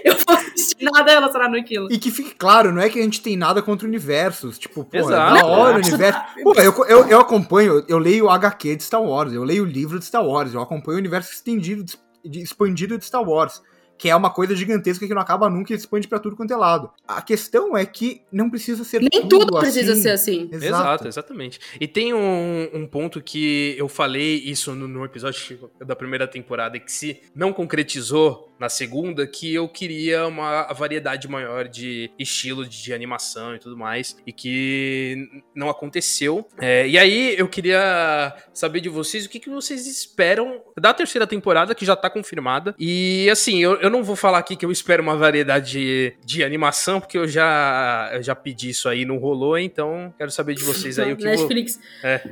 eu 0.05 0.15
vou 0.17 0.37
assistir 0.37 0.85
nada 0.85 1.11
relacionado 1.13 1.57
àquilo. 1.57 1.89
E 1.91 1.99
que 1.99 2.11
fique 2.11 2.35
claro, 2.35 2.73
não 2.73 2.81
é 2.81 2.89
que 2.89 2.99
a 2.99 3.03
gente 3.03 3.21
tem 3.23 3.37
nada 3.37 3.63
contra 3.63 3.87
universos. 3.87 4.59
Tipo, 4.59 4.85
pô, 4.85 4.97
é 4.97 5.01
Exato. 5.01 5.35
da 5.41 5.47
hora 5.47 5.77
o 5.77 5.79
universo. 5.79 6.21
Pô, 6.43 6.55
eu, 6.55 6.75
eu, 6.87 7.09
eu 7.09 7.21
acompanho, 7.21 7.85
eu 7.89 7.99
leio 7.99 8.27
o 8.27 8.31
HQ 8.31 8.77
de 8.77 8.83
Star 8.83 9.03
Wars, 9.03 9.33
eu 9.33 9.45
leio 9.45 9.63
o 9.63 9.67
livro 9.67 9.99
de 9.99 10.05
Star 10.05 10.25
Wars, 10.27 10.55
eu 10.55 10.61
acompanho 10.61 10.97
o 10.97 11.01
universo 11.01 11.33
estendido, 11.33 11.85
de- 12.25 12.41
expandido 12.43 12.99
de 12.99 13.05
Star 13.05 13.23
Wars. 13.23 13.63
Que 14.01 14.09
é 14.09 14.17
uma 14.17 14.31
coisa 14.31 14.57
gigantesca 14.57 15.07
que 15.07 15.13
não 15.13 15.21
acaba 15.21 15.51
nunca 15.51 15.75
e 15.75 15.77
expande 15.77 16.09
pra 16.09 16.19
tudo 16.19 16.35
quanto 16.35 16.53
é 16.53 16.57
lado. 16.57 16.91
A 17.07 17.21
questão 17.21 17.77
é 17.77 17.85
que 17.85 18.23
não 18.33 18.49
precisa 18.49 18.83
ser 18.83 19.01
Nem 19.01 19.29
tudo 19.29 19.59
precisa 19.59 19.95
ser 19.95 20.11
assim. 20.11 20.49
Exato. 20.51 20.65
Exato, 20.65 21.09
exatamente. 21.09 21.61
E 21.79 21.87
tem 21.87 22.15
um, 22.15 22.71
um 22.73 22.87
ponto 22.87 23.21
que 23.23 23.75
eu 23.77 23.89
falei 23.89 24.37
isso 24.37 24.75
no, 24.75 24.89
no 24.89 25.05
episódio 25.05 25.71
da 25.85 25.95
primeira 25.95 26.27
temporada 26.27 26.79
que 26.79 26.91
se 26.91 27.21
não 27.35 27.53
concretizou 27.53 28.51
na 28.61 28.69
segunda, 28.69 29.27
que 29.27 29.55
eu 29.55 29.67
queria 29.67 30.27
uma 30.27 30.71
variedade 30.75 31.27
maior 31.27 31.67
de 31.67 32.11
estilo 32.19 32.67
de, 32.67 32.83
de 32.83 32.93
animação 32.93 33.55
e 33.55 33.59
tudo 33.59 33.75
mais, 33.75 34.17
e 34.27 34.33
que 34.33 35.31
não 35.55 35.71
aconteceu. 35.71 36.47
É, 36.59 36.87
e 36.87 36.99
aí 36.99 37.35
eu 37.39 37.49
queria 37.49 38.37
saber 38.53 38.81
de 38.81 38.91
vocês 38.91 39.25
o 39.25 39.31
que, 39.31 39.41
que 39.41 39.49
vocês 39.49 39.87
esperam 39.87 40.61
da 40.79 40.93
terceira 40.93 41.27
temporada, 41.27 41.75
que 41.75 41.87
já 41.87 41.97
tá 41.97 42.11
confirmada. 42.11 42.75
E 42.79 43.31
assim, 43.31 43.63
eu, 43.63 43.81
eu 43.81 43.89
não 43.91 44.03
vou 44.03 44.17
falar 44.17 44.39
aqui 44.39 44.57
que 44.57 44.65
eu 44.65 44.73
espero 44.73 45.03
uma 45.03 45.17
variedade 45.17 45.73
de, 45.73 46.13
de 46.25 46.45
animação, 46.45 47.01
porque 47.01 47.19
eu 47.19 47.29
já, 47.29 48.11
eu 48.13 48.23
já 48.23 48.35
pedi 48.35 48.71
isso 48.71 48.89
aí, 48.89 49.05
não 49.05 49.19
rolou, 49.19 49.59
então 49.59 50.15
quero 50.17 50.31
saber 50.31 50.55
de 50.55 50.63
vocês 50.63 50.99
aí 50.99 51.13
o 51.13 51.17
que 51.17 51.25
Netflix. 51.25 51.79
É. 52.03 52.23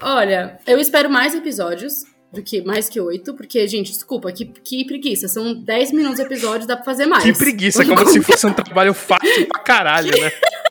Olha, 0.00 0.58
eu 0.66 0.78
espero 0.78 1.08
mais 1.08 1.34
episódios 1.34 2.04
do 2.32 2.42
que 2.42 2.62
mais 2.62 2.88
que 2.88 2.98
oito, 3.00 3.34
porque, 3.34 3.66
gente, 3.68 3.92
desculpa, 3.92 4.32
que, 4.32 4.46
que 4.46 4.84
preguiça. 4.86 5.28
São 5.28 5.54
10 5.54 5.92
minutos 5.92 6.16
de 6.16 6.22
episódio, 6.22 6.66
dá 6.66 6.76
pra 6.76 6.84
fazer 6.84 7.06
mais. 7.06 7.22
Que 7.22 7.32
preguiça, 7.32 7.84
como 7.84 8.06
se 8.06 8.22
fosse 8.22 8.46
um 8.46 8.52
trabalho 8.52 8.94
fácil 8.94 9.46
pra 9.48 9.62
caralho, 9.62 10.10
né? 10.18 10.32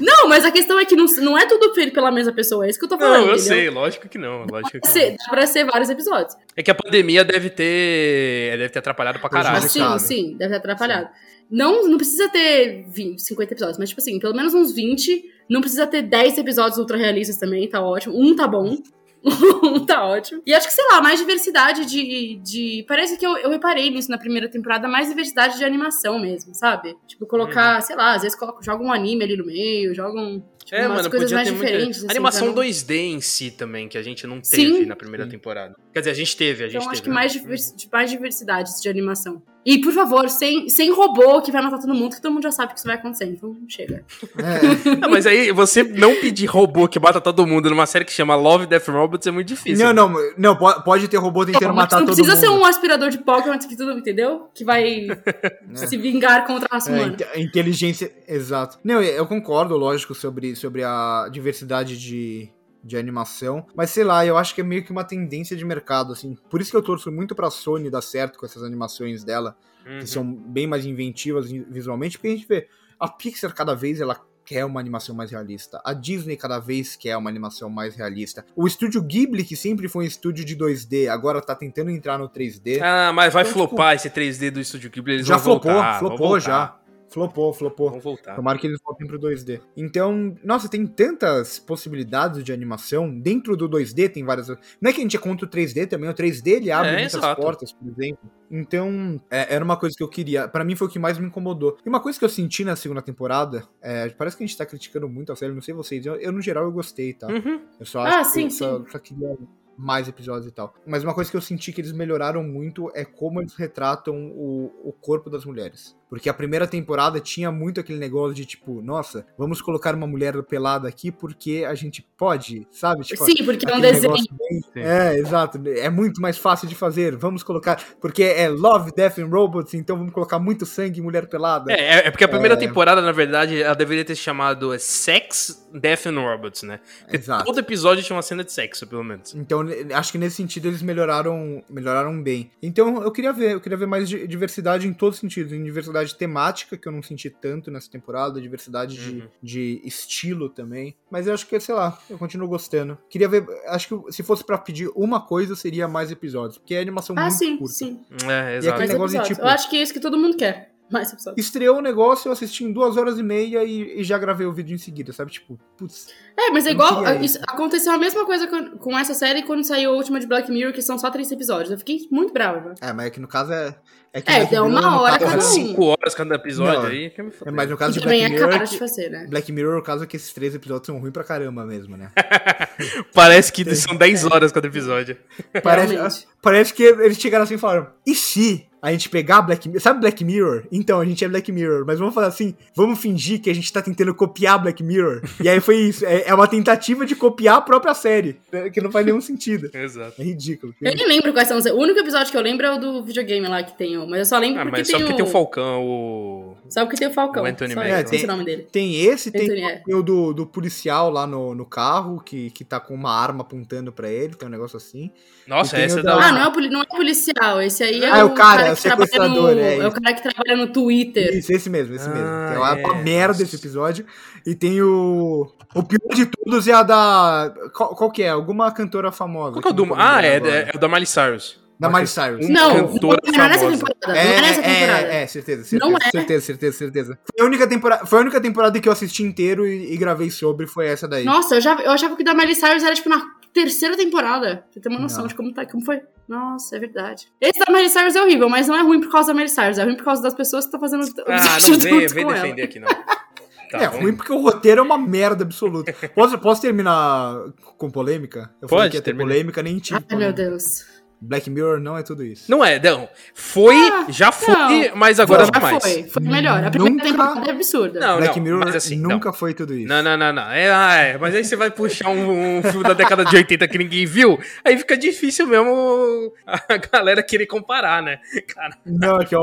Não, 0.00 0.28
mas 0.28 0.44
a 0.44 0.50
questão 0.50 0.78
é 0.78 0.84
que 0.84 0.94
não, 0.96 1.06
não 1.22 1.36
é 1.38 1.46
tudo 1.46 1.72
feito 1.74 1.92
pela 1.92 2.10
mesma 2.10 2.32
pessoa, 2.32 2.66
é 2.66 2.70
isso 2.70 2.78
que 2.78 2.84
eu 2.84 2.88
tô 2.88 2.98
falando. 2.98 3.12
Não, 3.20 3.26
eu 3.28 3.34
entendeu? 3.36 3.56
sei, 3.56 3.70
lógico 3.70 4.08
que 4.08 4.18
não, 4.18 4.46
lógico 4.50 4.70
que 4.72 4.78
Dá 4.80 4.86
não. 4.88 4.92
ser- 4.92 5.16
Dá 5.18 5.30
pra 5.30 5.46
ser 5.46 5.64
vários 5.64 5.90
episódios. 5.90 6.36
É 6.56 6.62
que 6.62 6.70
a 6.70 6.74
pandemia 6.74 7.24
deve 7.24 7.50
ter, 7.50 8.56
deve 8.58 8.68
ter 8.70 8.78
atrapalhado 8.78 9.18
pra 9.20 9.28
caralho. 9.30 9.60
Mas 9.60 9.72
sim, 9.72 9.78
sabe. 9.80 10.02
sim, 10.02 10.36
deve 10.38 10.50
ter 10.52 10.56
atrapalhado. 10.58 11.08
Não, 11.50 11.86
não 11.86 11.96
precisa 11.98 12.28
ter 12.30 12.86
20, 12.88 13.20
50 13.20 13.52
episódios, 13.52 13.78
mas, 13.78 13.90
tipo 13.90 14.00
assim, 14.00 14.18
pelo 14.18 14.34
menos 14.34 14.54
uns 14.54 14.72
20. 14.74 15.22
Não 15.50 15.60
precisa 15.60 15.86
ter 15.86 16.00
10 16.02 16.38
episódios 16.38 16.78
ultra 16.78 16.96
realistas 16.96 17.36
também, 17.36 17.68
tá 17.68 17.80
ótimo. 17.82 18.18
Um 18.18 18.34
tá 18.34 18.46
bom. 18.46 18.78
tá 19.86 20.04
ótimo. 20.04 20.42
E 20.46 20.52
acho 20.54 20.66
que, 20.66 20.72
sei 20.72 20.84
lá, 20.90 21.00
mais 21.00 21.18
diversidade 21.20 21.84
de. 21.86 22.40
de... 22.42 22.84
Parece 22.88 23.16
que 23.16 23.26
eu, 23.26 23.36
eu 23.38 23.50
reparei 23.50 23.90
nisso 23.90 24.10
na 24.10 24.18
primeira 24.18 24.48
temporada, 24.50 24.88
mais 24.88 25.08
diversidade 25.08 25.56
de 25.58 25.64
animação 25.64 26.18
mesmo, 26.18 26.54
sabe? 26.54 26.96
Tipo, 27.06 27.26
colocar, 27.26 27.80
sei 27.82 27.94
lá, 27.96 28.14
às 28.14 28.22
vezes 28.22 28.36
coloca, 28.38 28.62
joga 28.62 28.82
um 28.82 28.92
anime 28.92 29.24
ali 29.24 29.36
no 29.36 29.46
meio, 29.46 29.94
joga 29.94 30.20
um. 30.20 30.42
Tipo, 30.64 30.76
É, 30.76 30.86
umas 30.86 30.96
mano, 30.98 31.10
coisas 31.10 31.32
mais 31.32 31.48
ter 31.48 31.54
muita... 31.54 31.66
diferentes. 31.70 31.98
assim, 31.98 32.10
Animação 32.10 32.52
pra 32.52 32.62
não- 32.62 32.70
2D 32.70 32.94
em 32.96 33.20
si 33.20 33.50
também, 33.50 33.88
que 33.88 33.98
a 33.98 34.02
gente 34.02 34.26
não 34.26 34.42
Sim. 34.42 34.56
teve 34.72 34.86
na 34.86 34.96
primeira 34.96 35.24
Sim. 35.24 35.30
temporada. 35.30 35.74
Quer 35.92 36.00
dizer, 36.00 36.10
a 36.10 36.14
gente 36.14 36.36
teve, 36.36 36.64
a 36.64 36.68
gente 36.68 36.76
Então, 36.76 36.82
teve. 36.82 36.92
acho 36.92 37.02
que 37.02 37.08
né? 37.08 37.90
mais 37.92 38.10
diversidade 38.10 38.70
de 38.80 38.88
animação. 38.88 39.42
E, 39.64 39.80
por 39.80 39.92
favor, 39.92 40.28
sem, 40.28 40.68
sem 40.68 40.90
robô 40.92 41.40
que 41.40 41.52
vai 41.52 41.62
matar 41.62 41.78
todo 41.78 41.94
mundo, 41.94 42.16
que 42.16 42.20
todo 42.20 42.32
mundo 42.32 42.42
já 42.42 42.50
sabe 42.50 42.72
que 42.72 42.78
isso 42.80 42.86
vai 42.88 42.96
acontecer. 42.96 43.26
Então, 43.26 43.56
chega. 43.68 44.04
É. 44.38 44.96
Não, 44.96 45.08
mas 45.08 45.26
aí, 45.26 45.52
você 45.52 45.82
não 45.84 46.16
pedir 46.16 46.46
robô 46.46 46.88
que 46.88 46.98
mata 46.98 47.20
todo 47.20 47.46
mundo 47.46 47.70
numa 47.70 47.86
série 47.86 48.04
que 48.04 48.12
chama 48.12 48.34
Love, 48.34 48.66
Death 48.66 48.88
and 48.88 48.92
Robots 48.92 49.26
é 49.26 49.30
muito 49.30 49.46
difícil. 49.48 49.86
Não, 49.86 49.92
não, 50.08 50.20
não, 50.36 50.56
po- 50.56 50.82
pode 50.82 51.06
ter 51.06 51.16
robô 51.18 51.46
tentando 51.46 51.68
Mas 51.68 51.76
matar 51.76 52.00
não 52.00 52.06
todo 52.06 52.16
precisa 52.16 52.34
mundo. 52.34 52.44
ser 52.56 52.60
um 52.60 52.64
aspirador 52.66 53.08
de 53.10 53.18
Pokémon 53.18 53.58
que 53.58 53.76
tudo, 53.76 53.92
entendeu? 53.92 54.48
Que 54.54 54.64
vai 54.64 55.06
se 55.74 55.96
vingar 55.96 56.44
contra 56.46 56.66
a 56.70 56.74
raça 56.74 56.90
É, 56.90 56.94
humana. 56.96 57.16
inteligência, 57.36 58.12
exato. 58.26 58.78
Não, 58.82 59.00
eu 59.02 59.12
eu 59.22 59.26
concordo, 59.26 59.76
lógico, 59.76 60.14
sobre, 60.14 60.56
sobre 60.56 60.82
a 60.82 61.28
diversidade 61.30 61.96
de, 61.96 62.48
de 62.84 62.96
animação, 62.96 63.66
mas 63.74 63.90
sei 63.90 64.04
lá, 64.04 64.24
eu 64.26 64.36
acho 64.36 64.54
que 64.54 64.60
é 64.60 64.64
meio 64.64 64.82
que 64.84 64.90
uma 64.90 65.04
tendência 65.04 65.56
de 65.56 65.64
mercado, 65.64 66.12
assim. 66.12 66.36
Por 66.50 66.60
isso 66.60 66.70
que 66.70 66.76
eu 66.76 66.82
torço 66.82 67.10
muito 67.12 67.34
pra 67.34 67.50
Sony 67.50 67.88
dar 67.90 68.02
certo 68.02 68.38
com 68.38 68.46
essas 68.46 68.62
animações 68.62 69.22
dela, 69.24 69.56
Uhum. 69.86 69.98
que 70.00 70.06
são 70.06 70.24
bem 70.32 70.66
mais 70.66 70.84
inventivas 70.86 71.50
vi- 71.50 71.66
visualmente, 71.68 72.16
porque 72.18 72.28
a 72.28 72.36
gente 72.36 72.46
vê 72.46 72.68
a 72.98 73.08
Pixar 73.08 73.52
cada 73.54 73.74
vez 73.74 74.00
ela 74.00 74.16
quer 74.44 74.64
uma 74.64 74.80
animação 74.80 75.14
mais 75.14 75.30
realista. 75.30 75.80
A 75.84 75.92
Disney 75.92 76.36
cada 76.36 76.58
vez 76.58 76.96
quer 76.96 77.16
uma 77.16 77.30
animação 77.30 77.70
mais 77.70 77.94
realista. 77.94 78.44
O 78.56 78.66
estúdio 78.66 79.00
Ghibli, 79.00 79.44
que 79.44 79.54
sempre 79.56 79.88
foi 79.88 80.04
um 80.04 80.06
estúdio 80.06 80.44
de 80.44 80.56
2D, 80.56 81.08
agora 81.08 81.40
tá 81.40 81.54
tentando 81.54 81.90
entrar 81.90 82.18
no 82.18 82.28
3D. 82.28 82.80
Ah, 82.82 83.12
mas 83.14 83.32
vai 83.32 83.42
Então, 83.44 83.52
flopar 83.54 83.94
esse 83.94 84.10
3D 84.10 84.50
do 84.50 84.58
Estúdio 84.60 84.90
Ghibli, 84.90 85.14
eles 85.14 85.26
já 85.26 85.38
flopou, 85.38 85.72
voltar, 85.72 85.98
flopou 86.00 86.40
já. 86.40 86.76
Flopou, 87.12 87.52
flopou. 87.52 87.90
Vão 87.90 88.00
voltar. 88.00 88.34
Tomara 88.34 88.58
que 88.58 88.66
eles 88.66 88.78
voltem 88.82 89.06
pro 89.06 89.18
2D. 89.18 89.60
Então, 89.76 90.34
nossa, 90.42 90.68
tem 90.68 90.86
tantas 90.86 91.58
possibilidades 91.58 92.42
de 92.42 92.52
animação. 92.52 93.12
Dentro 93.20 93.56
do 93.56 93.68
2D 93.68 94.08
tem 94.08 94.24
várias. 94.24 94.48
Não 94.48 94.90
é 94.90 94.92
que 94.92 94.98
a 94.98 95.02
gente 95.02 95.16
é 95.16 95.20
contra 95.20 95.46
o 95.46 95.48
3D 95.48 95.86
também, 95.86 96.08
o 96.08 96.14
3D 96.14 96.52
ele 96.52 96.70
abre 96.70 96.88
É, 96.90 96.94
muitas 96.94 97.14
exato. 97.14 97.40
portas, 97.40 97.72
por 97.72 97.86
exemplo. 97.88 98.30
Então, 98.50 99.20
é- 99.30 99.54
era 99.54 99.64
uma 99.64 99.76
coisa 99.76 99.94
que 99.96 100.02
eu 100.02 100.08
queria. 100.08 100.46
Pra 100.48 100.64
mim 100.64 100.74
foi 100.76 100.86
o 100.88 100.90
que 100.90 100.98
mais 100.98 101.18
me 101.18 101.26
incomodou. 101.26 101.76
E 101.84 101.88
uma 101.88 102.00
coisa 102.00 102.18
que 102.18 102.24
eu 102.24 102.28
senti 102.28 102.64
na 102.64 102.76
segunda 102.76 103.02
temporada, 103.02 103.66
é, 103.80 104.08
parece 104.10 104.36
que 104.36 104.44
a 104.44 104.46
gente 104.46 104.56
tá 104.56 104.64
criticando 104.66 105.08
muito 105.08 105.32
a 105.32 105.36
série, 105.36 105.52
não 105.54 105.62
sei 105.62 105.74
vocês. 105.74 106.04
Eu, 106.06 106.16
eu, 106.16 106.32
no 106.32 106.40
geral, 106.40 106.64
eu 106.64 106.72
gostei, 106.72 107.12
tá? 107.14 107.26
Uhum. 107.28 107.60
Eu 107.78 107.86
só 107.86 108.00
Ah, 108.00 108.20
acho 108.20 108.32
que 108.32 108.38
sim, 108.38 108.44
eu 108.44 108.50
só, 108.50 108.84
só 108.90 108.98
queria 108.98 109.36
mais 109.76 110.06
episódios 110.06 110.46
e 110.46 110.52
tal. 110.54 110.74
Mas 110.86 111.02
uma 111.02 111.14
coisa 111.14 111.30
que 111.30 111.36
eu 111.36 111.40
senti 111.40 111.72
que 111.72 111.80
eles 111.80 111.92
melhoraram 111.92 112.42
muito 112.44 112.90
é 112.94 113.04
como 113.04 113.40
eles 113.40 113.54
retratam 113.54 114.14
o, 114.34 114.70
o 114.84 114.92
corpo 114.92 115.30
das 115.30 115.44
mulheres. 115.46 115.96
Porque 116.12 116.28
a 116.28 116.34
primeira 116.34 116.66
temporada 116.66 117.18
tinha 117.20 117.50
muito 117.50 117.80
aquele 117.80 117.98
negócio 117.98 118.34
de 118.34 118.44
tipo, 118.44 118.82
nossa, 118.82 119.24
vamos 119.38 119.62
colocar 119.62 119.94
uma 119.94 120.06
mulher 120.06 120.42
pelada 120.42 120.86
aqui 120.86 121.10
porque 121.10 121.64
a 121.66 121.74
gente 121.74 122.06
pode, 122.18 122.66
sabe? 122.70 123.02
Tipo, 123.02 123.24
Sim, 123.24 123.42
porque 123.46 123.66
é 123.66 123.74
um 123.74 123.80
desenho. 123.80 124.12
bem-. 124.12 124.60
É, 124.84 125.16
exato. 125.16 125.58
É 125.66 125.88
muito 125.88 126.20
mais 126.20 126.36
fácil 126.36 126.68
de 126.68 126.74
fazer. 126.74 127.16
Vamos 127.16 127.42
colocar. 127.42 127.82
Porque 127.98 128.22
é 128.24 128.46
Love, 128.46 128.92
Death 128.94 129.20
and 129.20 129.28
Robots, 129.28 129.72
então 129.72 129.96
vamos 129.96 130.12
colocar 130.12 130.38
muito 130.38 130.66
sangue 130.66 130.98
e 131.00 131.02
mulher 131.02 131.26
pelada. 131.30 131.72
É, 131.72 131.76
é- 131.80 132.06
é 132.08 132.10
porque 132.10 132.24
a 132.24 132.28
primeira 132.28 132.56
É. 132.56 132.58
temporada, 132.58 133.00
na 133.00 133.12
verdade, 133.12 133.62
ela 133.62 133.74
deveria 133.74 134.04
ter 134.04 134.14
se 134.14 134.20
chamado 134.20 134.78
Sex, 134.78 135.66
Death 135.72 136.06
and 136.08 136.20
Robots, 136.20 136.62
né? 136.62 136.80
Porque 137.04 137.16
Exato. 137.16 137.44
todo 137.46 137.58
episódio 137.58 138.04
tinha 138.04 138.14
uma 138.14 138.22
cena 138.22 138.44
de 138.44 138.52
sexo, 138.52 138.86
pelo 138.86 139.02
menos. 139.02 139.34
Então, 139.34 139.64
acho 139.94 140.12
que 140.12 140.18
nesse 140.18 140.36
sentido 140.36 140.68
eles 140.68 140.82
melhoraram, 140.82 141.64
melhoraram 141.70 142.22
bem. 142.22 142.50
Então, 142.62 143.02
eu 143.02 143.10
queria 143.10 143.32
ver, 143.32 143.52
eu 143.52 143.60
queria 143.62 143.78
ver 143.78 143.86
mais 143.86 144.08
di- 144.08 144.26
diversidade 144.26 144.86
em 144.86 144.92
todos 144.92 145.16
os 145.16 145.20
sentidos. 145.22 145.52
Em 145.52 145.64
diversidade 145.64 146.01
temática, 146.10 146.76
que 146.76 146.88
eu 146.88 146.92
não 146.92 147.02
senti 147.02 147.30
tanto 147.30 147.70
nessa 147.70 147.90
temporada, 147.90 148.40
diversidade 148.40 148.96
de, 148.96 149.20
Uhum. 149.20 149.28
de 149.42 149.80
estilo 149.84 150.48
também. 150.48 150.94
Mas 151.10 151.26
eu 151.26 151.34
acho 151.34 151.46
que, 151.46 151.58
sei 151.60 151.74
lá, 151.74 151.98
eu 152.10 152.18
continuo 152.18 152.48
gostando. 152.48 152.98
Queria 153.08 153.28
ver, 153.28 153.46
acho 153.68 153.88
que 153.88 154.12
se 154.12 154.22
fosse 154.22 154.44
pra 154.44 154.58
pedir 154.58 154.90
uma 154.96 155.20
coisa, 155.20 155.54
seria 155.54 155.86
mais 155.86 156.10
episódios. 156.10 156.58
Porque 156.58 156.74
é 156.74 156.80
animação 156.80 157.14
Ah, 157.18 157.22
muito 157.22 157.34
sim, 157.38 157.56
curta. 157.56 157.74
sim. 157.74 158.00
É, 158.28 158.54
E 158.54 158.56
exato. 158.58 158.74
aquele 158.76 158.92
negócio 158.94 159.20
de, 159.20 159.28
tipo- 159.28 159.40
Eu 159.42 159.46
acho 159.48 159.70
que 159.70 159.76
é 159.76 159.82
isso 159.82 159.92
que 159.92 160.00
todo 160.00 160.18
mundo 160.18 160.36
quer. 160.36 160.71
Mais 160.92 161.12
episódios. 161.12 161.44
Estreou 161.46 161.78
o 161.78 161.80
negócio, 161.80 162.28
eu 162.28 162.32
assisti 162.32 162.64
em 162.64 162.72
duas 162.72 162.96
horas 162.96 163.18
e 163.18 163.22
meia 163.22 163.64
e, 163.64 164.00
e 164.00 164.04
já 164.04 164.18
gravei 164.18 164.46
o 164.46 164.52
vídeo 164.52 164.74
em 164.74 164.78
seguida, 164.78 165.12
sabe? 165.12 165.30
Tipo, 165.32 165.58
putz. 165.76 166.08
É, 166.38 166.50
mas 166.50 166.66
é 166.66 166.70
igual. 166.72 167.04
isso- 167.22 167.38
aconteceu 167.48 167.92
a 167.92 167.98
mesma 167.98 168.24
coisa 168.26 168.46
com, 168.46 168.76
com 168.78 168.98
essa 168.98 169.14
série 169.14 169.42
quando 169.42 169.64
saiu 169.64 169.90
a 169.90 169.94
última 169.94 170.20
de 170.20 170.26
Black 170.26 170.50
Mirror, 170.50 170.72
que 170.72 170.82
são 170.82 170.98
só 170.98 171.10
três 171.10 171.30
episódios. 171.32 171.70
Eu 171.70 171.78
fiquei 171.78 172.06
muito 172.10 172.32
brava. 172.32 172.74
É, 172.80 172.92
mas 172.92 173.06
é 173.06 173.10
que 173.10 173.20
no 173.20 173.28
caso 173.28 173.52
é. 173.52 173.74
É, 174.14 174.20
que 174.20 174.30
É, 174.30 174.44
deu 174.44 174.66
uma 174.66 175.00
hora 175.00 175.18
cada 175.18 175.38
um. 175.38 175.40
cinco 175.40 175.84
horas 175.86 176.14
cada 176.14 176.34
episódio 176.34 176.82
Não, 176.82 176.86
aí. 176.88 177.08
quer 177.08 177.22
me 177.22 177.32
É, 177.46 177.50
mas 177.50 177.70
no 177.70 177.78
caso 177.78 177.92
E 177.92 177.94
de 177.94 178.00
também 178.04 178.20
Black 178.20 178.34
é 178.34 178.46
Mirror. 178.46 178.58
que- 178.64 178.70
de 178.72 178.78
fazer, 178.78 179.08
né? 179.08 179.26
Black 179.26 179.50
Mirror, 179.50 179.78
o 179.78 179.82
caso 179.82 180.04
é 180.04 180.06
que 180.06 180.16
esses 180.16 180.30
três 180.34 180.54
episódios 180.54 180.84
são 180.86 180.98
ruins 180.98 181.12
pra 181.14 181.24
caramba 181.24 181.64
mesmo, 181.64 181.96
né? 181.96 182.10
Parece 183.14 183.50
que 183.52 183.74
são 183.74 183.96
10 183.96 184.24
horas 184.26 184.52
cada 184.52 184.66
episódio. 184.66 185.16
Parece, 185.62 186.26
parece 186.42 186.74
que 186.74 186.82
eles 186.82 187.16
chegaram 187.18 187.44
assim 187.44 187.54
e 187.54 187.58
falaram: 187.58 187.88
e 188.06 188.14
se 188.14 188.66
a 188.82 188.90
gente 188.90 189.08
pegar 189.08 189.40
Black 189.42 189.68
Mirror. 189.68 189.80
Sabe 189.80 190.00
Black 190.00 190.24
Mirror? 190.24 190.64
Então, 190.72 191.00
a 191.00 191.04
gente 191.04 191.24
é 191.24 191.28
Black 191.28 191.52
Mirror, 191.52 191.84
mas 191.86 191.98
vamos 192.00 192.12
falar 192.14 192.26
assim: 192.26 192.54
vamos 192.74 192.98
fingir 192.98 193.40
que 193.40 193.48
a 193.48 193.54
gente 193.54 193.72
tá 193.72 193.80
tentando 193.80 194.12
copiar 194.14 194.60
Black 194.60 194.82
Mirror. 194.82 195.22
E 195.42 195.48
aí 195.48 195.60
foi 195.60 195.76
isso. 195.76 196.04
É, 196.04 196.24
é 196.28 196.34
uma 196.34 196.48
tentativa 196.48 197.06
de 197.06 197.14
copiar 197.14 197.58
a 197.58 197.60
própria 197.60 197.94
série, 197.94 198.36
né, 198.52 198.68
que 198.70 198.80
não 198.80 198.90
faz 198.90 199.06
nenhum 199.06 199.20
sentido. 199.20 199.70
Exato. 199.74 200.20
É 200.20 200.24
ridículo. 200.24 200.74
Eu 200.82 200.94
nem 200.96 201.06
lembro 201.06 201.32
quais 201.32 201.46
são 201.46 201.56
os. 201.56 201.64
O 201.66 201.76
único 201.76 202.00
episódio 202.00 202.30
que 202.32 202.36
eu 202.36 202.42
lembro 202.42 202.66
é 202.66 202.74
o 202.74 202.78
do 202.78 203.04
videogame 203.04 203.46
lá 203.46 203.62
que 203.62 203.78
tem. 203.78 203.96
o- 203.96 204.06
Mas 204.06 204.18
eu 204.18 204.26
só 204.26 204.38
lembro 204.38 204.60
Ah, 204.60 204.64
porque 204.64 204.78
mas 204.80 204.88
tem 204.88 204.96
só 204.96 204.98
porque 204.98 205.12
o. 205.12 205.16
tem 205.16 205.24
o 205.24 205.28
Falcão, 205.30 205.82
o. 205.86 206.56
Só 206.68 206.84
porque 206.84 206.96
tem 206.96 207.06
o 207.08 207.12
Falcão. 207.12 207.44
O 207.44 207.46
Anthony 207.46 207.70
isso, 207.72 207.80
É, 207.80 208.02
tem- 208.02 208.24
o 208.24 208.26
nome 208.26 208.44
dele. 208.44 208.66
Tem 208.72 209.00
esse, 209.04 209.30
tem, 209.30 209.42
Anthony, 209.42 209.62
é. 209.62 209.76
tem 209.84 209.94
o 209.94 210.02
do, 210.02 210.32
do 210.32 210.44
policial 210.46 211.08
lá 211.08 211.24
no, 211.26 211.54
no 211.54 211.64
carro, 211.64 212.20
que, 212.20 212.50
que 212.50 212.64
tá 212.64 212.80
com 212.80 212.94
uma 212.94 213.10
arma 213.14 213.42
apontando 213.42 213.92
pra 213.92 214.10
ele, 214.10 214.34
tem 214.34 214.48
um 214.48 214.50
negócio 214.50 214.76
assim. 214.76 215.10
Nossa, 215.46 215.76
essa 215.76 216.00
é 216.00 216.02
da-. 216.02 216.14
Ah, 216.14 216.32
não 216.32 216.40
é, 216.64 216.68
não 216.70 216.82
é 216.82 216.86
policial. 216.86 217.60
Esse 217.62 217.82
aí 217.84 218.02
é, 218.02 218.10
Ah, 218.10 218.18
é 218.18 218.24
o 218.24 218.30
cara, 218.30 218.71
é 218.72 218.74
que 218.74 219.10
trabalha 219.10 219.28
no. 219.28 219.48
é 219.48 219.76
É, 219.78 219.86
o 219.86 219.92
cara 219.92 220.14
que 220.14 220.22
trabalha 220.22 220.56
no 220.56 220.72
Twitter. 220.72 221.36
Isso, 221.36 221.52
esse 221.52 221.70
mesmo, 221.70 221.94
esse 221.94 222.08
mesmo. 222.08 222.24
Ah, 222.26 222.46
Que 222.50 222.54
é 222.56 222.58
uma, 222.58 222.78
é, 222.80 222.84
uma 222.84 222.94
merda 223.02 223.42
esse 223.42 223.56
episódio. 223.56 224.04
E 224.46 224.54
tem 224.54 224.82
o. 224.82 225.52
O 225.74 225.82
pior 225.82 226.14
de 226.14 226.26
todos 226.26 226.66
é 226.68 226.72
a 226.72 226.82
da. 226.82 227.54
Qual, 227.74 227.94
qual 227.94 228.10
que 228.10 228.22
é? 228.22 228.28
Alguma 228.30 228.70
cantora 228.72 229.10
famosa. 229.12 229.52
Qual 229.52 229.62
que 229.62 229.68
é 229.68 229.70
o 229.70 229.74
do. 229.74 229.86
não 229.86 229.96
Ah, 229.98 230.22
é, 230.22 230.36
agora. 230.36 230.52
é 230.52 230.76
o 230.76 230.78
da 230.78 230.88
Miley 230.88 231.06
Cyrus. 231.06 231.60
Da 231.80 231.88
Miley 231.88 232.06
Cyrus. 232.06 232.48
Não, 232.48 232.88
cantora 232.92 233.18
não 233.24 233.44
é 233.44 233.48
nessa 233.48 233.64
famosa. 233.64 233.84
temporada. 233.84 234.18
É, 234.20 234.24
não 234.24 234.32
é 234.32 234.40
nessa 234.40 234.62
temporada. 234.62 235.06
é, 235.08 235.22
é, 235.22 235.26
certeza, 235.26 235.64
certeza, 235.64 235.90
Não 235.90 235.96
é. 235.98 236.10
certeza, 236.10 236.46
certeza, 236.46 236.78
certeza. 236.78 237.18
Foi 237.36 237.44
a 237.44 237.48
única 237.48 237.66
temporada, 237.66 238.06
foi 238.06 238.18
a 238.18 238.22
única 238.22 238.40
temporada 238.40 238.80
que 238.80 238.88
eu 238.88 238.92
assisti 238.92 239.24
inteiro 239.24 239.66
e, 239.66 239.92
e 239.92 239.96
gravei 239.96 240.30
sobre, 240.30 240.66
foi 240.68 240.86
essa 240.86 241.08
daí. 241.08 241.24
Nossa, 241.24 241.56
eu, 241.56 241.60
já, 241.60 241.74
eu 241.80 241.90
achava 241.90 242.14
que 242.14 242.22
o 242.22 242.24
da 242.24 242.34
Miley 242.34 242.54
Cyrus 242.54 242.84
era 242.84 242.94
tipo 242.94 243.08
na 243.08 243.24
terceira 243.52 243.96
temporada. 243.96 244.56
Pra 244.58 244.64
você 244.72 244.80
ter 244.80 244.88
uma 244.88 244.98
noção 245.00 245.20
Não. 245.22 245.28
de 245.28 245.34
como, 245.34 245.52
tá, 245.52 245.64
como 245.66 245.84
foi. 245.84 246.00
Nossa, 246.28 246.76
é 246.76 246.78
verdade. 246.78 247.26
Esse 247.40 247.58
da 247.58 247.70
Miley 247.72 247.88
Cyrus 247.90 248.14
é 248.16 248.22
horrível, 248.22 248.48
mas 248.48 248.66
não 248.68 248.76
é 248.76 248.82
ruim 248.82 249.00
por 249.00 249.10
causa 249.10 249.28
da 249.28 249.34
Miley 249.34 249.48
Cyrus. 249.48 249.78
É 249.78 249.84
ruim 249.84 249.96
por 249.96 250.04
causa 250.04 250.22
das 250.22 250.34
pessoas 250.34 250.64
que 250.64 250.68
estão 250.74 250.80
fazendo 250.80 251.02
o 251.04 251.22
Ah, 251.30 251.58
não 251.68 251.78
vem, 251.78 252.06
vem 252.06 252.24
com 252.24 252.30
ela. 252.32 252.40
defender 252.42 252.62
aqui, 252.62 252.78
não. 252.80 252.88
Tá, 252.88 253.78
é 253.78 253.84
ruim 253.86 254.14
porque 254.14 254.32
o 254.32 254.38
roteiro 254.38 254.80
é 254.80 254.84
uma 254.84 254.98
merda 254.98 255.44
absoluta. 255.44 255.92
Posso, 256.14 256.38
posso 256.38 256.60
terminar 256.60 257.34
com 257.78 257.90
polêmica? 257.90 258.50
Eu 258.60 258.68
falei 258.68 258.82
Pode, 258.84 258.90
que 258.90 258.96
ia 258.98 259.00
ter 259.02 259.10
termina. 259.12 259.30
polêmica, 259.30 259.62
nem 259.62 259.78
tive. 259.78 259.96
Ai, 259.96 260.04
meu 260.16 260.16
polêmica. 260.32 260.42
Deus. 260.50 260.84
Black 261.24 261.48
Mirror 261.48 261.78
não 261.78 261.96
é 261.96 262.02
tudo 262.02 262.24
isso. 262.24 262.50
Não 262.50 262.64
é, 262.64 262.80
não. 262.80 263.08
Foi, 263.32 263.76
Ah, 263.76 264.06
já 264.08 264.32
foi, 264.32 264.54
não. 264.88 264.96
mas 264.96 265.20
agora 265.20 265.44
já 265.44 265.50
não 265.52 265.68
é 265.68 265.72
mais. 265.72 265.82
foi. 265.84 266.02
Foi 266.04 266.22
melhor. 266.22 266.64
A 266.64 266.70
primeira 266.70 266.94
Nunca- 266.96 267.04
temporada 267.06 267.46
é 267.48 267.50
absurda. 267.52 268.00
Não, 268.00 268.16
Black 268.18 268.36
não, 268.36 268.44
Mirror 268.44 268.60
mas 268.64 268.74
assim, 268.74 268.96
nunca 268.98 269.32
foi 269.32 269.54
tudo 269.54 269.72
isso. 269.74 269.86
Não, 269.88 270.02
não, 270.02 270.16
não, 270.16 270.32
não. 270.32 270.50
É, 270.50 270.70
ah, 270.72 270.94
é, 270.96 271.18
mas 271.18 271.34
aí 271.34 271.44
você 271.44 271.54
vai 271.54 271.70
puxar 271.70 272.08
um, 272.10 272.58
um 272.58 272.62
filme 272.64 272.82
da 272.82 272.92
década 272.92 273.24
de 273.24 273.36
80 273.36 273.68
que 273.68 273.78
ninguém 273.78 274.04
viu, 274.04 274.38
aí 274.64 274.76
fica 274.76 274.96
difícil 274.96 275.46
mesmo 275.46 276.32
a 276.44 276.76
galera 276.76 277.22
querer 277.22 277.46
comparar, 277.46 278.02
né? 278.02 278.18
Cara, 278.54 278.76
Não, 278.84 279.20
é 279.20 279.24
que 279.24 279.34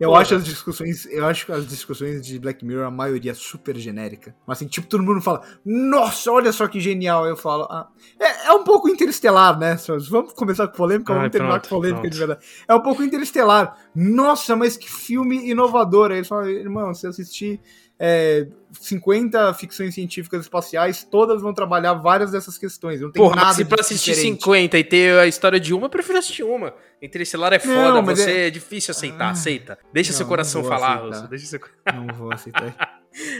eu, 0.00 0.10
Porra. 0.10 0.22
acho 0.22 0.34
as 0.36 0.44
discussões, 0.44 1.06
eu 1.06 1.26
acho 1.26 1.52
as 1.52 1.66
discussões 1.66 2.24
de 2.24 2.38
Black 2.38 2.64
Mirror, 2.64 2.86
a 2.86 2.90
maioria 2.90 3.32
é 3.32 3.34
super 3.34 3.76
genérica. 3.76 4.34
Mas 4.46 4.58
assim, 4.58 4.68
tipo, 4.68 4.86
todo 4.86 5.02
mundo 5.02 5.20
fala, 5.20 5.42
nossa, 5.64 6.30
olha 6.30 6.52
só 6.52 6.68
que 6.68 6.78
genial. 6.78 7.26
Eu 7.26 7.36
falo, 7.36 7.64
ah, 7.64 7.88
é, 8.20 8.48
é 8.48 8.52
um 8.52 8.62
pouco 8.62 8.88
interestelar, 8.88 9.58
né? 9.58 9.76
Vamos 10.08 10.32
começar 10.34 10.68
com 10.68 10.76
polêmica, 10.76 11.12
Ai, 11.12 11.18
vamos 11.18 11.32
terminar 11.32 11.60
pronto, 11.60 11.68
com 11.68 11.76
polêmica 11.76 12.00
pronto. 12.02 12.12
de 12.12 12.18
verdade. 12.18 12.40
É 12.68 12.74
um 12.74 12.82
pouco 12.82 13.02
interestelar. 13.02 13.76
Nossa, 13.94 14.54
mas 14.54 14.76
que 14.76 14.90
filme 14.90 15.50
inovador. 15.50 16.12
Aí 16.12 16.18
eles 16.18 16.28
falam, 16.28 16.48
irmão, 16.48 16.94
se 16.94 17.06
assistir 17.06 17.60
é, 17.98 18.46
50 18.80 19.54
ficções 19.54 19.94
científicas 19.94 20.42
espaciais, 20.42 21.02
todas 21.04 21.42
vão 21.42 21.52
trabalhar 21.52 21.94
várias 21.94 22.30
dessas 22.30 22.56
questões. 22.56 23.00
Não 23.00 23.10
tem 23.10 23.22
porra, 23.22 23.36
nada 23.36 23.54
se 23.54 23.64
pra 23.64 23.80
assistir 23.80 24.12
diferente. 24.12 24.40
50 24.40 24.78
e 24.78 24.84
ter 24.84 25.18
a 25.18 25.26
história 25.26 25.58
de 25.58 25.74
uma, 25.74 25.86
eu 25.86 25.90
prefiro 25.90 26.18
assistir 26.18 26.42
uma. 26.42 26.74
Interestelar 27.00 27.52
é 27.52 27.58
foda, 27.58 28.02
você 28.02 28.30
é- 28.30 28.46
é... 28.46 28.50
difícil 28.50 28.92
aceitar, 28.92 29.26
Ah, 29.28 29.30
aceita. 29.30 29.78
Deixa 29.92 30.12
não, 30.12 30.16
seu 30.18 30.26
coração 30.26 30.64
falar. 30.64 30.96
Russo, 30.96 31.28
deixa 31.28 31.46
seu 31.46 31.60
Não 31.94 32.06
vou 32.14 32.32
aceitar. 32.32 32.97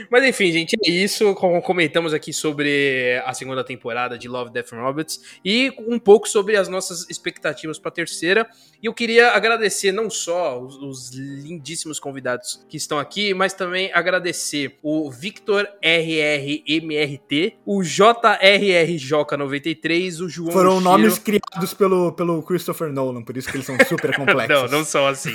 Mas 0.09 0.23
enfim, 0.23 0.51
gente, 0.51 0.75
é 0.83 0.89
isso. 0.89 1.35
Comentamos 1.35 2.11
aqui 2.13 2.33
sobre 2.33 3.21
a 3.25 3.33
segunda 3.33 3.63
temporada 3.63 4.17
de 4.17 4.27
Love, 4.27 4.51
Death 4.51 4.73
and 4.73 4.81
Robots 4.81 5.21
e 5.43 5.71
um 5.87 5.99
pouco 5.99 6.27
sobre 6.27 6.57
as 6.57 6.67
nossas 6.67 7.07
expectativas 7.09 7.79
para 7.79 7.89
a 7.89 7.93
terceira. 7.93 8.47
E 8.81 8.85
eu 8.85 8.93
queria 8.93 9.31
agradecer 9.31 9.91
não 9.91 10.09
só 10.09 10.57
os, 10.61 10.77
os 10.77 11.09
lindíssimos 11.11 11.99
convidados 11.99 12.65
que 12.69 12.77
estão 12.77 12.97
aqui, 12.97 13.33
mas 13.33 13.51
também 13.53 13.91
agradecer 13.93 14.77
o 14.81 15.11
Victor 15.11 15.67
RRMRT, 15.81 17.57
o 17.65 17.79
JRRJ93, 17.79 20.21
o 20.21 20.29
João 20.29 20.51
Foram 20.51 20.79
nomes 20.79 21.17
criados 21.17 21.73
pelo, 21.73 22.13
pelo 22.13 22.41
Christopher 22.43 22.89
Nolan, 22.91 23.23
por 23.23 23.35
isso 23.35 23.49
que 23.49 23.57
eles 23.57 23.65
são 23.65 23.75
super 23.87 24.15
complexos. 24.15 24.71
Não, 24.71 24.77
não 24.79 24.85
são 24.85 25.07
assim. 25.07 25.33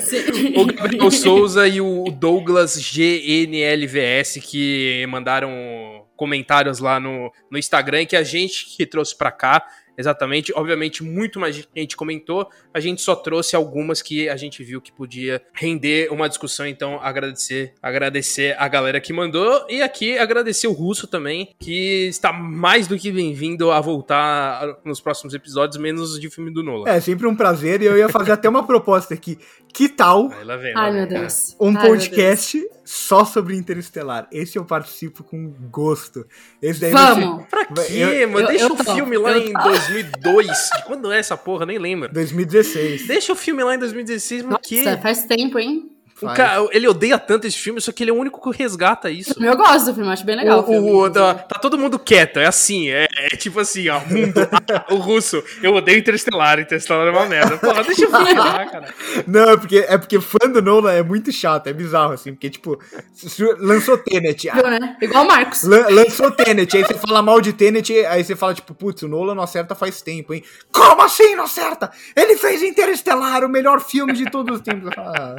Sim. 0.00 0.52
O 0.62 0.66
Gabriel 0.66 1.10
Souza 1.10 1.66
e 1.66 1.80
o 1.80 2.04
Douglas 2.10 2.80
GNLVS 3.76 4.38
que 4.42 5.06
mandaram 5.08 5.50
comentários 6.16 6.78
lá 6.78 7.00
no, 7.00 7.32
no 7.50 7.58
Instagram 7.58 8.06
que 8.06 8.16
a 8.16 8.22
gente 8.22 8.66
que 8.76 8.86
trouxe 8.86 9.16
pra 9.16 9.30
cá. 9.30 9.64
Exatamente, 9.96 10.52
obviamente 10.56 11.02
muito 11.02 11.38
mais 11.38 11.68
gente 11.76 11.96
comentou, 11.98 12.48
a 12.72 12.80
gente 12.80 13.02
só 13.02 13.14
trouxe 13.14 13.54
algumas 13.54 14.00
que 14.00 14.26
a 14.26 14.36
gente 14.36 14.64
viu 14.64 14.80
que 14.80 14.90
podia 14.90 15.42
render 15.52 16.10
uma 16.10 16.30
discussão, 16.30 16.66
então 16.66 16.98
agradecer, 16.98 17.74
agradecer 17.82 18.56
a 18.58 18.66
galera 18.68 19.00
que 19.02 19.12
mandou 19.12 19.66
e 19.68 19.82
aqui 19.82 20.16
agradecer 20.16 20.66
o 20.66 20.72
Russo 20.72 21.06
também, 21.06 21.54
que 21.60 22.06
está 22.06 22.32
mais 22.32 22.86
do 22.86 22.96
que 22.96 23.12
bem-vindo 23.12 23.70
a 23.70 23.82
voltar 23.82 24.78
nos 24.82 24.98
próximos 24.98 25.34
episódios, 25.34 25.76
menos 25.76 26.18
de 26.18 26.30
filme 26.30 26.50
do 26.50 26.62
Nolan. 26.62 26.90
É 26.90 26.98
sempre 26.98 27.26
um 27.26 27.36
prazer 27.36 27.82
e 27.82 27.84
eu 27.84 27.98
ia 27.98 28.08
fazer 28.08 28.32
até 28.32 28.48
uma 28.48 28.66
proposta 28.66 29.12
aqui. 29.12 29.38
Que 29.74 29.88
tal 29.88 30.30
Aí 30.32 30.44
lá 30.44 30.56
vem, 30.56 30.74
lá 30.74 30.80
Ai, 30.82 30.92
vem. 30.92 31.00
meu 31.00 31.20
Deus. 31.20 31.54
um 31.60 31.68
Ai, 31.68 31.72
meu 31.74 31.82
podcast 31.82 32.66
só 32.84 33.24
sobre 33.24 33.56
Interestelar? 33.56 34.26
Esse 34.32 34.58
eu 34.58 34.64
participo 34.64 35.22
com 35.22 35.52
gosto. 35.70 36.26
Esse 36.60 36.80
daí 36.80 36.90
ser- 36.90 36.96
Vamos. 36.96 37.46
Pra 37.48 37.64
quê, 37.66 37.92
eu- 37.92 38.28
mano? 38.28 38.46
eu- 38.46 38.48
Deixa 38.48 38.64
eu 38.64 38.72
o 38.72 38.76
topo, 38.76 38.94
filme 38.94 39.16
lá 39.18 39.38
em 39.38 39.52
topo. 39.52 39.68
2002. 39.68 40.46
De 40.76 40.84
quando 40.86 41.12
é 41.12 41.18
essa 41.18 41.36
porra? 41.36 41.64
Nem 41.66 41.78
lembro. 41.78 42.12
2016. 42.12 43.06
Deixa 43.06 43.32
o 43.32 43.36
filme 43.36 43.62
lá 43.62 43.74
em 43.74 43.78
2016, 43.78 44.42
por 44.42 44.58
quê? 44.60 44.82
Nossa, 44.82 44.98
faz 44.98 45.24
tempo, 45.24 45.58
hein? 45.58 45.91
Cara, 46.28 46.66
ele 46.72 46.86
odeia 46.88 47.18
tanto 47.18 47.46
esse 47.46 47.58
filme, 47.58 47.80
só 47.80 47.92
que 47.92 48.02
ele 48.02 48.10
é 48.10 48.14
o 48.14 48.16
único 48.16 48.40
que 48.50 48.58
resgata 48.62 49.10
isso. 49.10 49.34
Eu 49.42 49.56
gosto 49.56 49.86
do 49.86 49.94
filme, 49.94 50.10
acho 50.10 50.24
bem 50.24 50.36
legal. 50.36 50.58
O- 50.58 50.62
o 50.62 50.66
filme, 50.66 50.90
o- 50.92 51.08
da- 51.08 51.20
inclusive. 51.30 51.48
tá 51.48 51.58
todo 51.58 51.78
mundo 51.78 51.98
quieto, 51.98 52.38
é 52.38 52.46
assim, 52.46 52.88
é, 52.90 53.06
é 53.10 53.28
tipo 53.36 53.58
assim, 53.60 53.88
ó, 53.88 54.00
mundo, 54.00 54.34
ah, 54.72 54.86
o 54.92 54.96
russo, 54.96 55.42
eu 55.62 55.74
odeio 55.74 55.98
Interestelar, 55.98 56.58
Interestelar 56.60 57.06
é 57.06 57.10
uma 57.10 57.26
merda. 57.26 57.56
Porra, 57.58 57.82
deixa 57.84 58.06
filme 58.08 58.34
lá, 58.34 58.64
cara. 58.70 58.94
Não, 59.26 59.50
é 59.50 59.56
porque, 59.56 59.84
é 59.88 59.98
porque 59.98 60.20
fã 60.20 60.48
do 60.50 60.60
Nolan 60.62 60.92
é 60.92 61.02
muito 61.02 61.32
chato, 61.32 61.66
é 61.68 61.72
bizarro, 61.72 62.12
assim, 62.12 62.32
porque, 62.32 62.50
tipo, 62.50 62.78
lançou 63.58 63.98
Tenet, 63.98 64.48
ah, 64.48 64.62
né? 64.70 64.96
Igual 65.00 65.24
o 65.24 65.28
Marcos. 65.28 65.62
lan- 65.64 65.86
lançou 65.90 66.30
Tenet, 66.30 66.76
aí 66.76 66.84
você 66.84 66.94
fala 66.94 67.22
mal 67.22 67.40
de 67.40 67.52
Tenet, 67.52 67.92
aí 68.06 68.24
você 68.24 68.34
fala, 68.36 68.54
tipo, 68.54 68.74
putz, 68.74 69.02
o 69.02 69.08
Nolan 69.08 69.34
não 69.34 69.42
acerta 69.42 69.74
faz 69.74 70.02
tempo, 70.02 70.34
hein? 70.34 70.42
Como 70.72 71.02
assim 71.02 71.34
não 71.34 71.44
acerta? 71.44 71.90
Ele 72.16 72.36
fez 72.36 72.62
Interestelar, 72.62 73.44
o 73.44 73.48
melhor 73.48 73.80
filme 73.80 74.12
de 74.12 74.30
todos 74.30 74.56
os 74.56 74.62
tempos. 74.62 74.86
Eu 74.86 74.92
falo, 74.92 75.12
Ah, 75.16 75.36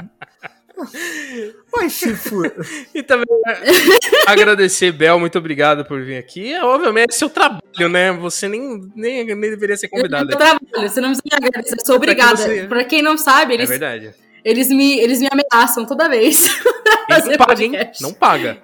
Vai 1.71 1.89
se 1.89 2.15
for. 2.15 2.51
E 2.93 3.01
também 3.03 3.25
é, 3.47 4.31
agradecer, 4.31 4.91
Bel, 4.91 5.19
muito 5.19 5.37
obrigado 5.37 5.85
por 5.85 6.01
vir 6.03 6.17
aqui. 6.17 6.51
É, 6.53 6.63
obviamente, 6.63 7.11
é 7.11 7.13
seu 7.13 7.29
trabalho, 7.29 7.89
né? 7.89 8.11
Você 8.13 8.47
nem, 8.47 8.91
nem, 8.95 9.25
nem 9.25 9.35
deveria 9.49 9.77
ser 9.77 9.87
Eu 9.87 9.91
convidado. 9.91 10.27
tenho 10.27 10.37
trabalho, 10.39 10.89
você 10.89 11.01
não 11.01 11.09
precisa 11.09 11.23
me 11.41 11.47
agradecer, 11.47 11.75
eu 11.79 11.85
sou 11.85 11.95
obrigada. 11.95 12.37
você- 12.37 12.65
Pra 12.67 12.83
quem 12.83 13.01
não 13.01 13.17
sabe, 13.17 13.53
É 13.53 13.55
eles, 13.57 13.69
verdade. 13.69 14.13
eles, 14.43 14.67
me, 14.69 14.99
eles 14.99 15.19
me 15.19 15.27
ameaçam 15.31 15.85
toda 15.85 16.09
vez. 16.09 16.47
E 17.09 17.13
fazer 17.15 17.37
não 17.37 17.45
paga. 17.45 17.91
Não 18.01 18.13
paga. 18.13 18.57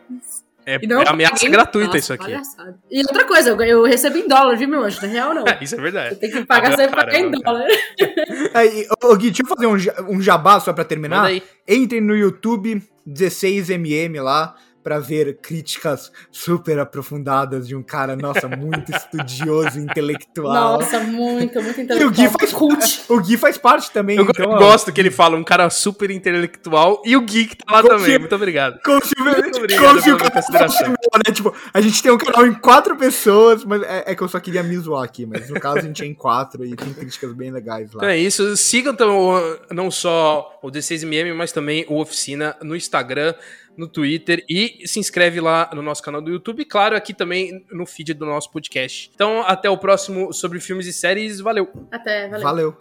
É, 0.69 0.77
E 0.81 0.85
não 0.85 1.01
é 1.01 1.09
ameaça 1.09 1.49
gratuita 1.49 1.87
Nossa, 1.87 1.97
isso 1.97 2.13
aqui. 2.13 2.25
palhaçada. 2.25 2.79
E 2.91 2.99
outra 2.99 3.25
coisa, 3.25 3.49
eu, 3.49 3.61
eu 3.61 3.83
recebo 3.83 4.17
em 4.17 4.27
dólar, 4.27 4.55
viu, 4.55 4.67
meu 4.67 4.83
anjo? 4.83 5.01
Na 5.01 5.07
real, 5.07 5.33
não. 5.33 5.43
Isso 5.59 5.73
é 5.73 5.81
verdade. 5.81 6.15
Tem 6.17 6.29
que 6.29 6.45
pagar, 6.45 6.75
você 6.75 6.87
pagar 6.87 7.15
em 7.15 7.31
dólar. 7.31 7.65
Aí, 8.53 8.87
ô, 9.03 9.15
Gui, 9.15 9.31
deixa 9.31 9.41
eu 9.41 9.47
fazer 9.47 9.65
um, 9.65 10.15
um 10.15 10.21
jabá 10.21 10.59
só 10.59 10.71
pra 10.71 10.83
terminar. 10.83 11.31
Entrem 11.67 12.01
no 12.01 12.15
YouTube 12.15 12.83
16mm 13.07 14.21
lá 14.21 14.55
pra 14.89 14.97
ver 14.97 15.37
críticas 15.39 16.11
super 16.31 16.79
aprofundadas 16.79 17.67
de 17.67 17.75
um 17.75 17.83
cara, 17.83 18.15
nossa, 18.15 18.47
muito 18.47 18.89
estudioso, 18.91 19.79
intelectual. 19.79 20.79
Nossa, 20.79 20.99
muito, 21.01 21.61
muito 21.61 21.77
E 21.77 21.81
o 21.81 21.83
intelectual. 21.83 22.11
Gui 22.11 22.27
faz 22.27 22.51
cult. 22.51 23.01
O 23.07 23.21
Gui 23.21 23.37
faz 23.37 23.55
parte 23.55 23.91
também, 23.91 24.17
Eu, 24.17 24.23
então. 24.23 24.45
eu 24.45 24.51
ó, 24.53 24.57
gosto 24.57 24.91
que 24.91 24.99
ele 24.99 25.11
fala 25.11 25.37
um 25.37 25.43
cara 25.43 25.69
super 25.69 26.09
intelectual 26.09 27.03
e 27.05 27.15
o 27.15 27.21
Geek 27.21 27.55
tá 27.57 27.71
lá 27.71 27.83
Confia. 27.83 27.97
também. 27.99 28.17
Muito 28.17 28.33
obrigado. 28.35 28.79
Se, 29.03 29.21
Muito 29.21 29.57
obrigado 29.59 29.85
como 29.89 29.99
se 29.99 30.05
pela 30.05 30.15
o 30.15 30.17
cara 30.17 30.31
consideração. 30.31 30.77
fosse 30.77 30.83
meu, 30.89 31.21
né? 31.27 31.31
Tipo, 31.31 31.53
a 31.71 31.81
gente 31.81 32.01
tem 32.01 32.11
um 32.11 32.17
canal 32.17 32.47
em 32.47 32.53
quatro 32.55 32.95
pessoas, 32.95 33.63
mas 33.63 33.83
é, 33.83 34.05
é 34.07 34.15
que 34.15 34.23
eu 34.23 34.27
só 34.27 34.39
queria 34.39 34.63
me 34.63 34.75
zoar 34.79 35.03
aqui, 35.03 35.23
mas 35.23 35.51
no 35.51 35.59
caso 35.59 35.77
a 35.77 35.81
gente 35.81 36.01
é 36.01 36.07
em 36.07 36.15
quatro 36.15 36.65
e 36.65 36.75
tem 36.75 36.91
críticas 36.95 37.31
bem 37.33 37.51
legais 37.51 37.93
lá. 37.93 37.97
Então 37.97 38.09
é 38.09 38.17
isso. 38.17 38.57
Sigam 38.57 38.91
então, 38.93 39.39
não 39.71 39.91
só 39.91 40.59
o 40.63 40.71
D6MM, 40.71 41.31
mas 41.35 41.51
também 41.51 41.85
o 41.87 41.99
Oficina 42.01 42.55
no 42.63 42.75
Instagram, 42.75 43.35
no 43.79 43.87
Twitter 43.87 44.43
e 44.49 44.85
se 44.85 44.99
inscreve 44.99 45.39
lá 45.39 45.71
no 45.73 45.81
nosso 45.81 46.03
canal 46.03 46.21
do 46.21 46.29
YouTube 46.29 46.61
e, 46.61 46.65
claro, 46.65 46.97
aqui 46.97 47.13
também 47.13 47.65
no 47.71 47.85
feed 47.85 48.13
do 48.13 48.25
nosso 48.25 48.51
podcast. 48.51 49.09
Então, 49.15 49.41
até 49.41 49.69
o 49.69 49.77
próximo 49.77 50.33
sobre 50.33 50.59
filmes 50.59 50.85
e 50.85 50.91
séries. 50.91 51.39
Valeu! 51.39 51.69
Até, 51.89 52.27
valeu. 52.27 52.43
Valeu. 52.43 52.75